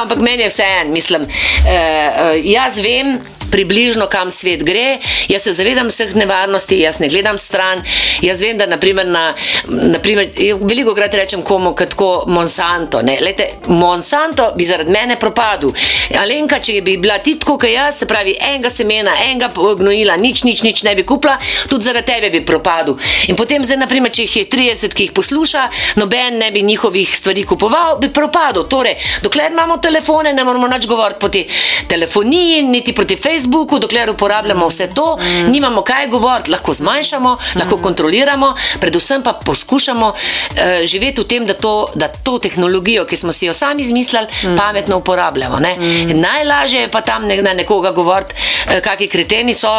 ampak 0.02 0.20
meni 0.20 0.44
je 0.44 0.50
vse 0.50 0.68
en, 0.82 0.92
mislim, 0.92 1.28
eh, 1.30 1.74
eh, 1.74 2.42
jaz 2.44 2.80
vem, 2.84 3.18
približno 3.54 4.08
kam 4.10 4.32
svet 4.32 4.64
gre. 4.64 4.98
Jaz 5.30 5.44
se 5.44 5.54
zavedam 5.54 5.88
vseh 5.88 6.16
nevarnosti, 6.18 6.80
jaz 6.80 7.00
ne 7.00 7.08
gledam 7.10 7.38
stran. 7.38 7.84
Jaz 8.22 8.42
vem, 8.42 8.58
da 8.58 8.66
naprimer 8.66 9.06
na, 9.08 9.28
naprimer, 9.68 10.28
veliko 10.62 10.96
krat 10.98 11.14
rečem 11.14 11.42
komu, 11.46 11.76
kot 11.78 11.94
ko 11.94 12.10
Monsanto. 12.28 13.02
Ne. 13.06 13.20
Lejte, 13.22 13.52
Monsanto 13.68 14.50
bi 14.58 14.66
zaradi 14.66 14.92
mene 14.92 15.20
propadel. 15.22 15.74
Alenka, 16.18 16.60
če 16.63 16.80
bi 16.86 16.97
bila 17.02 17.19
ti 17.23 17.36
tako, 17.39 17.58
kot 17.62 17.69
jaz, 17.69 17.99
se 17.99 18.08
pravi, 18.10 18.36
enega 18.39 18.71
semena, 18.71 19.13
enega 19.28 19.52
gnojila, 19.54 20.17
nič, 20.17 20.43
nič, 20.47 20.63
nič 20.63 20.84
ne 20.88 20.95
bi 20.95 21.06
kupila, 21.08 21.38
tudi 21.69 21.86
zaradi 21.86 22.08
tebe 22.08 22.30
bi 22.34 22.43
propadel. 22.45 22.97
In 23.28 23.38
potem, 23.39 23.63
zdaj, 23.65 23.82
naprimer, 23.84 24.13
če 24.13 24.28
jih 24.28 24.38
je 24.41 24.45
30, 24.54 24.95
ki 24.95 25.08
jih 25.08 25.13
posluša, 25.15 25.63
noben 25.99 26.39
ne 26.41 26.49
bi 26.56 26.63
njihovih 26.65 27.10
stvari 27.17 27.45
kupoval, 27.47 27.99
bi 28.02 28.10
propadel. 28.13 28.65
Torej, 28.69 28.95
dokler 29.23 29.52
imamo 29.52 29.78
telefone, 29.84 30.34
ne 30.34 30.45
moramo 30.47 30.69
nič 30.71 30.88
govoriti 30.89 31.19
proti 31.19 31.43
telefoniji, 31.89 32.63
niti 32.67 32.93
proti 32.93 33.17
Facebooku, 33.19 33.80
dokler 33.80 34.10
uporabljamo 34.13 34.67
vse 34.67 34.89
to, 34.95 35.17
mm. 35.17 35.52
nimamo 35.52 35.84
kaj 35.86 36.08
govoriti, 36.08 36.52
lahko 36.52 36.73
zmanjšamo, 36.73 37.36
mm. 37.36 37.60
lahko 37.60 37.78
kontroliramo, 37.78 38.54
predvsem 38.80 39.23
pa 39.23 39.34
poskušamo 39.34 40.08
uh, 40.10 40.86
živeti 40.86 41.21
v 41.21 41.28
tem, 41.28 41.45
da 41.45 41.54
to, 41.54 41.76
da 41.95 42.08
to 42.08 42.38
tehnologijo, 42.39 43.06
ki 43.06 43.17
smo 43.17 43.32
si 43.32 43.45
jo 43.45 43.54
sami 43.54 43.82
izmislili, 43.82 44.28
mm. 44.28 44.56
pametno 44.58 44.97
uporabljamo. 44.97 45.60
Mm. 45.60 46.19
Najlažje 46.43 46.82
je 46.82 46.91
pa 46.91 47.01
tam 47.01 47.27
ne, 47.27 47.38
na 47.41 47.53
nekoga 47.53 47.91
govoriti, 47.91 48.36
uh, 48.67 48.82
kakšni 48.84 49.08
kreteni 49.08 49.53
so. 49.53 49.71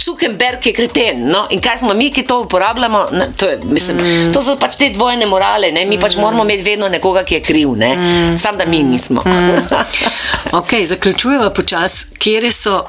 Zuckerberg 0.00 0.66
je 0.66 0.72
kreten. 0.72 1.26
No? 1.28 1.46
In 1.50 1.60
kaj 1.60 1.78
smo 1.78 1.94
mi, 1.94 2.10
ki 2.12 2.22
to 2.22 2.40
uporabljamo? 2.40 3.06
Na, 3.12 3.26
to, 3.36 3.46
je, 3.46 3.58
mislim, 3.64 3.96
mm. 3.96 4.32
to 4.32 4.42
so 4.42 4.56
pač 4.56 4.78
te 4.80 4.88
dvojne 4.94 5.26
morale. 5.26 5.72
Ne? 5.72 5.84
Mi 5.84 5.98
pač 6.00 6.16
mm. 6.16 6.20
moramo 6.20 6.44
imeti 6.44 6.64
vedno 6.70 6.88
nekoga, 6.88 7.24
ki 7.24 7.34
je 7.34 7.42
kriv. 7.42 7.74
Ne? 7.76 7.96
Mm. 7.96 8.38
Sam 8.38 8.56
da 8.56 8.66
mi 8.66 8.82
nismo. 8.82 9.22
Mm. 9.26 9.66
okay, 10.60 10.86
zaključujemo 10.86 11.50
počasi, 11.50 12.06
kje 12.18 12.52
so 12.52 12.86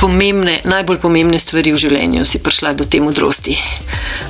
pomembne, 0.00 0.60
najbolj 0.64 0.98
pomembne 1.00 1.38
stvari 1.38 1.72
v 1.72 1.78
življenju, 1.80 2.24
si 2.28 2.40
prišla 2.42 2.74
do 2.76 2.86
te 2.88 3.00
modrosti. 3.00 3.54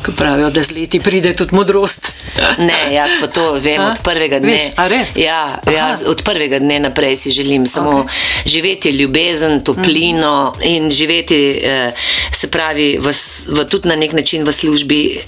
Ko 0.05 0.13
pravijo, 0.17 0.51
da 0.55 0.63
z 0.63 0.77
leti 0.79 1.01
pride 1.03 1.33
tudi 1.37 1.57
modrost. 1.57 2.13
ne, 2.59 2.77
jaz 2.95 3.17
pa 3.21 3.27
to 3.27 3.55
vem 3.59 3.81
a? 3.81 3.91
od 3.91 4.03
prvega 4.05 4.41
dne. 4.43 4.59
Veš, 4.77 5.17
ja, 5.19 5.59
jaz 5.67 6.05
od 6.07 6.23
prvega 6.27 6.61
dne 6.63 6.81
naprej 6.87 7.17
si 7.17 7.35
želim 7.35 7.64
samo 7.67 7.91
okay. 7.91 8.43
živeti 8.47 8.91
ljubezen, 8.91 9.61
toplino 9.65 10.53
mm. 10.57 10.63
in 10.63 10.91
živeti, 10.91 11.61
eh, 11.65 11.93
se 12.33 12.51
pravi, 12.51 12.99
v, 13.01 13.13
v, 13.49 13.65
tudi 13.65 13.89
na 13.89 13.97
nek 13.97 14.13
način 14.13 14.45
v 14.45 14.53
službi, 14.53 15.21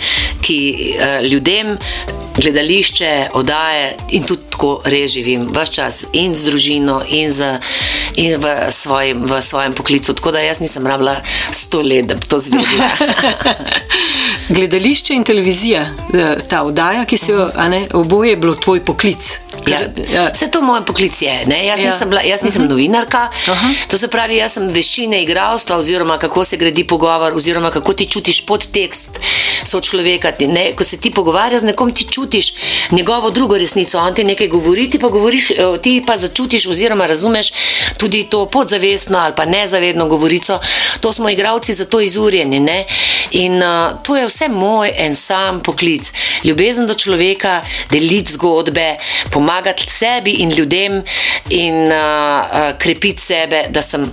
ki 0.43 0.95
eh, 0.99 1.23
ljudem 1.23 1.79
gledališče, 2.37 3.29
oddaje 3.33 3.97
in 4.11 4.23
tudi 4.23 4.43
tako 4.51 4.81
res 4.85 5.11
živim, 5.13 5.49
vse 5.53 5.73
čas 5.73 6.05
in 6.13 6.35
z 6.35 6.45
družino, 6.51 7.01
in, 7.09 7.33
z, 7.33 7.59
in 8.17 8.37
v, 8.41 8.55
svojim, 8.71 9.25
v 9.25 9.41
svojem 9.43 9.73
poklicu. 9.73 10.15
Tako 10.15 10.33
da 10.37 10.41
jaz 10.41 10.61
nisem 10.61 10.87
rabila 10.87 11.17
sto 11.51 11.83
let, 11.83 12.07
da 12.07 12.15
bi 12.15 12.29
to 12.29 12.39
zvedela. 12.39 12.91
gledališče 14.57 15.15
in 15.15 15.25
televizija, 15.25 15.83
eh, 16.15 16.37
ta 16.49 16.63
oddaja, 16.63 17.05
ki 17.05 17.17
si 17.17 17.31
jo, 17.33 17.51
ne, 17.69 17.87
oboje 17.93 18.31
je 18.31 18.37
bilo 18.37 18.55
tvoj 18.55 18.85
poklic. 18.85 19.46
Ja, 19.67 19.81
ja. 20.15 20.31
Vse 20.35 20.51
to 20.51 20.63
moj 20.63 20.85
poklic 20.87 21.23
je. 21.23 21.45
Jaz 21.67 21.81
ja. 21.81 21.87
nisem, 21.87 22.11
bila, 22.11 22.21
jaz 22.23 22.43
nisem 22.43 22.63
uh 22.63 22.65
mhm. 22.65 22.75
-huh. 22.75 22.77
novinarka. 22.77 23.31
Uh 23.33 23.55
-huh. 23.55 23.87
To 23.89 23.99
se 23.99 24.09
pravi, 24.09 24.37
jaz 24.37 24.53
sem 24.53 24.69
veščine 24.69 25.23
igralstva, 25.23 25.77
oziroma 25.77 26.19
kako 26.19 26.45
se 26.45 26.57
gradi 26.57 26.85
pogovor, 26.85 27.33
oziroma 27.35 27.71
kako 27.71 27.93
ti 27.93 28.07
čutiš 28.07 28.47
podtekst 28.47 29.11
so 29.65 29.81
človeka. 29.81 30.33
Ne, 30.41 30.73
ko 30.77 30.85
se 30.85 30.97
ti 30.97 31.11
pogovarjaš 31.11 31.61
z 31.61 31.65
nekom, 31.65 31.93
ti 31.93 32.07
čutiš 32.11 32.55
njegovo 32.91 33.31
drugo 33.31 33.59
resnico. 33.59 33.99
On 33.99 34.15
ti 34.15 34.25
nekaj 34.25 34.49
govori, 34.49 34.91
ti 34.91 34.99
pa, 34.99 35.09
govoriš, 35.09 35.51
eh, 35.51 35.55
ti 35.83 36.03
pa 36.07 36.17
začutiš, 36.17 36.67
oziroma 36.67 37.07
razumeš 37.07 37.53
tudi 37.97 38.25
to 38.25 38.47
podzavestno 38.47 39.19
ali 39.19 39.35
pa 39.37 39.45
nezavedno 39.45 40.07
govorico. 40.07 40.61
To 41.01 41.13
smo 41.13 41.29
igravci 41.29 41.73
za 41.73 41.85
to 41.85 42.01
izurjeni. 42.01 42.61
Ne? 42.61 42.87
In 43.31 43.63
uh, 43.63 44.03
to 44.03 44.17
je 44.17 44.27
vse 44.27 44.49
moj 44.49 44.93
en 44.97 45.17
sam 45.17 45.61
poklic. 45.61 46.13
Ljubezen 46.45 46.87
do 46.87 46.95
človeka, 46.95 47.63
deliti 47.91 48.33
zgodbe, 48.33 48.97
pomagati 49.31 49.46
sebi 49.89 50.43
in 50.43 50.51
ljudem 50.51 51.03
in 51.51 51.75
uh, 51.87 51.93
uh, 51.93 52.79
krepiti 52.79 53.23
sebe, 53.23 53.67
da 53.71 53.83
sem 53.83 54.11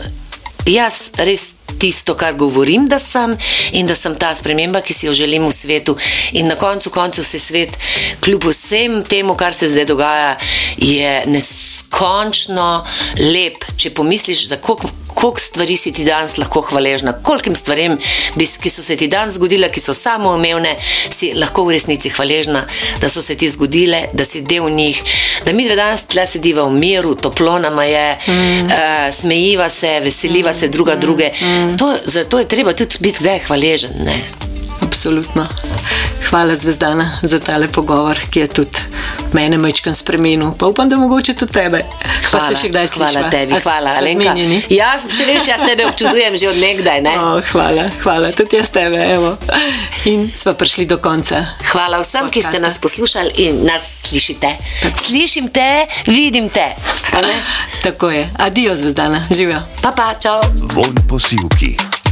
jaz 0.66 1.12
res 1.18 1.54
tisto, 1.80 2.16
kar 2.16 2.34
govorim, 2.34 2.88
da 2.88 3.00
sem 3.00 3.36
in 3.74 3.88
da 3.88 3.96
sem 3.96 4.16
ta 4.16 4.34
sprememba, 4.36 4.82
ki 4.82 4.94
si 4.94 5.08
jo 5.08 5.14
želim 5.14 5.46
v 5.48 5.52
svetu. 5.52 5.98
In 6.34 6.48
na 6.48 6.56
koncu 6.56 6.90
koncev 6.90 7.26
se 7.28 7.40
svet, 7.40 7.78
kljub 8.24 8.48
vsem 8.48 9.04
temu, 9.04 9.36
kar 9.36 9.54
se 9.54 9.68
zdaj 9.70 9.86
dogaja, 9.86 10.38
je 10.78 11.24
neskončno 11.28 11.83
lep, 13.20 13.66
če 13.78 13.94
pomisliš, 13.94 14.48
za 14.48 14.58
koliko 14.58 14.90
koliko 15.14 15.40
stvari 15.40 15.76
si 15.78 15.92
ti 15.92 16.04
danes 16.06 16.38
lahko 16.38 16.62
hvaležna, 16.62 17.14
kolikim 17.24 17.56
stvarem, 17.56 17.98
ki 18.62 18.70
so 18.70 18.84
se 18.84 18.98
ti 18.98 19.08
danes 19.08 19.38
zgodile, 19.38 19.70
ki 19.72 19.80
so 19.80 19.94
samo 19.94 20.34
umevne, 20.36 20.76
si 21.10 21.34
lahko 21.38 21.66
v 21.68 21.78
resnici 21.78 22.12
hvaležna, 22.14 22.66
da 23.02 23.10
so 23.10 23.22
se 23.22 23.38
ti 23.40 23.50
zgodile, 23.50 24.08
da 24.14 24.26
si 24.26 24.42
del 24.42 24.70
njih, 24.70 25.02
da 25.46 25.54
mi 25.54 25.66
dve 25.66 25.78
danes 25.80 26.06
tle 26.12 26.28
sediva 26.28 26.68
v 26.68 26.78
miru, 26.80 27.16
toplo 27.16 27.60
nama 27.60 27.86
je, 27.86 28.08
mm. 28.28 28.66
uh, 28.66 29.12
smejiva 29.12 29.70
se, 29.70 30.00
veseliva 30.04 30.52
mm. 30.52 30.60
se 30.60 30.68
druga 30.68 30.96
mm. 30.96 31.00
druge. 31.00 31.32
Mm. 31.42 31.78
To, 31.78 31.94
zato 32.06 32.40
je 32.40 32.48
treba 32.48 32.74
tudi 32.74 32.98
biti 33.00 33.24
kdaj 33.24 33.46
hvaležen. 33.48 34.04
Ne? 34.06 34.53
Absolutno. 34.94 35.48
Hvala, 36.30 36.56
Zvezdana, 36.56 37.18
za 37.22 37.40
tale 37.40 37.68
pogovor, 37.68 38.20
ki 38.30 38.40
je 38.40 38.48
tudi 38.48 38.80
mene 39.34 39.58
majčkam 39.58 39.96
spremenil. 39.96 40.52
Pa 40.58 40.68
upam, 40.70 40.90
da 40.90 40.98
mogoče 40.98 41.34
tudi 41.34 41.54
tebe. 41.54 41.82
Hvala, 42.30 42.30
pa 42.32 42.42
se 42.46 42.62
še 42.62 42.70
kdaj 42.70 42.88
slišiš. 42.88 43.16
Hvala 43.18 43.30
tebi, 43.30 43.60
hvala. 43.64 43.90
Jaz 44.70 45.08
se 45.10 45.26
veš, 45.26 45.48
jaz 45.50 45.64
tebe 45.66 45.88
občudujem 45.90 46.38
že 46.38 46.50
od 46.50 46.60
nekdaj. 46.62 47.02
Ne? 47.02 47.14
Oh, 47.18 47.42
hvala, 47.52 47.88
hvala, 48.04 48.30
tudi 48.38 48.62
jaz 48.62 48.70
tebe. 48.70 49.02
Evo. 49.16 49.34
In 50.14 50.30
smo 50.36 50.54
prišli 50.54 50.86
do 50.86 51.00
konca. 51.02 51.42
Hvala 51.74 51.98
vsem, 52.06 52.30
Podcasta. 52.30 52.34
ki 52.34 52.42
ste 52.54 52.62
nas 52.62 52.78
poslušali 52.78 53.34
in 53.50 53.66
nas 53.66 54.06
slišite. 54.06 54.54
Slišim 55.08 55.50
te, 55.50 55.88
vidim 56.06 56.54
te. 56.54 56.70
Tako 57.82 58.14
je. 58.14 58.30
Adijo, 58.38 58.78
Zvezdana. 58.78 59.26
Živijo. 59.34 59.66
Pa 59.82 59.92
pa, 59.98 60.14
čau. 60.22 60.38
Von 60.70 60.94
posilki. 61.10 62.03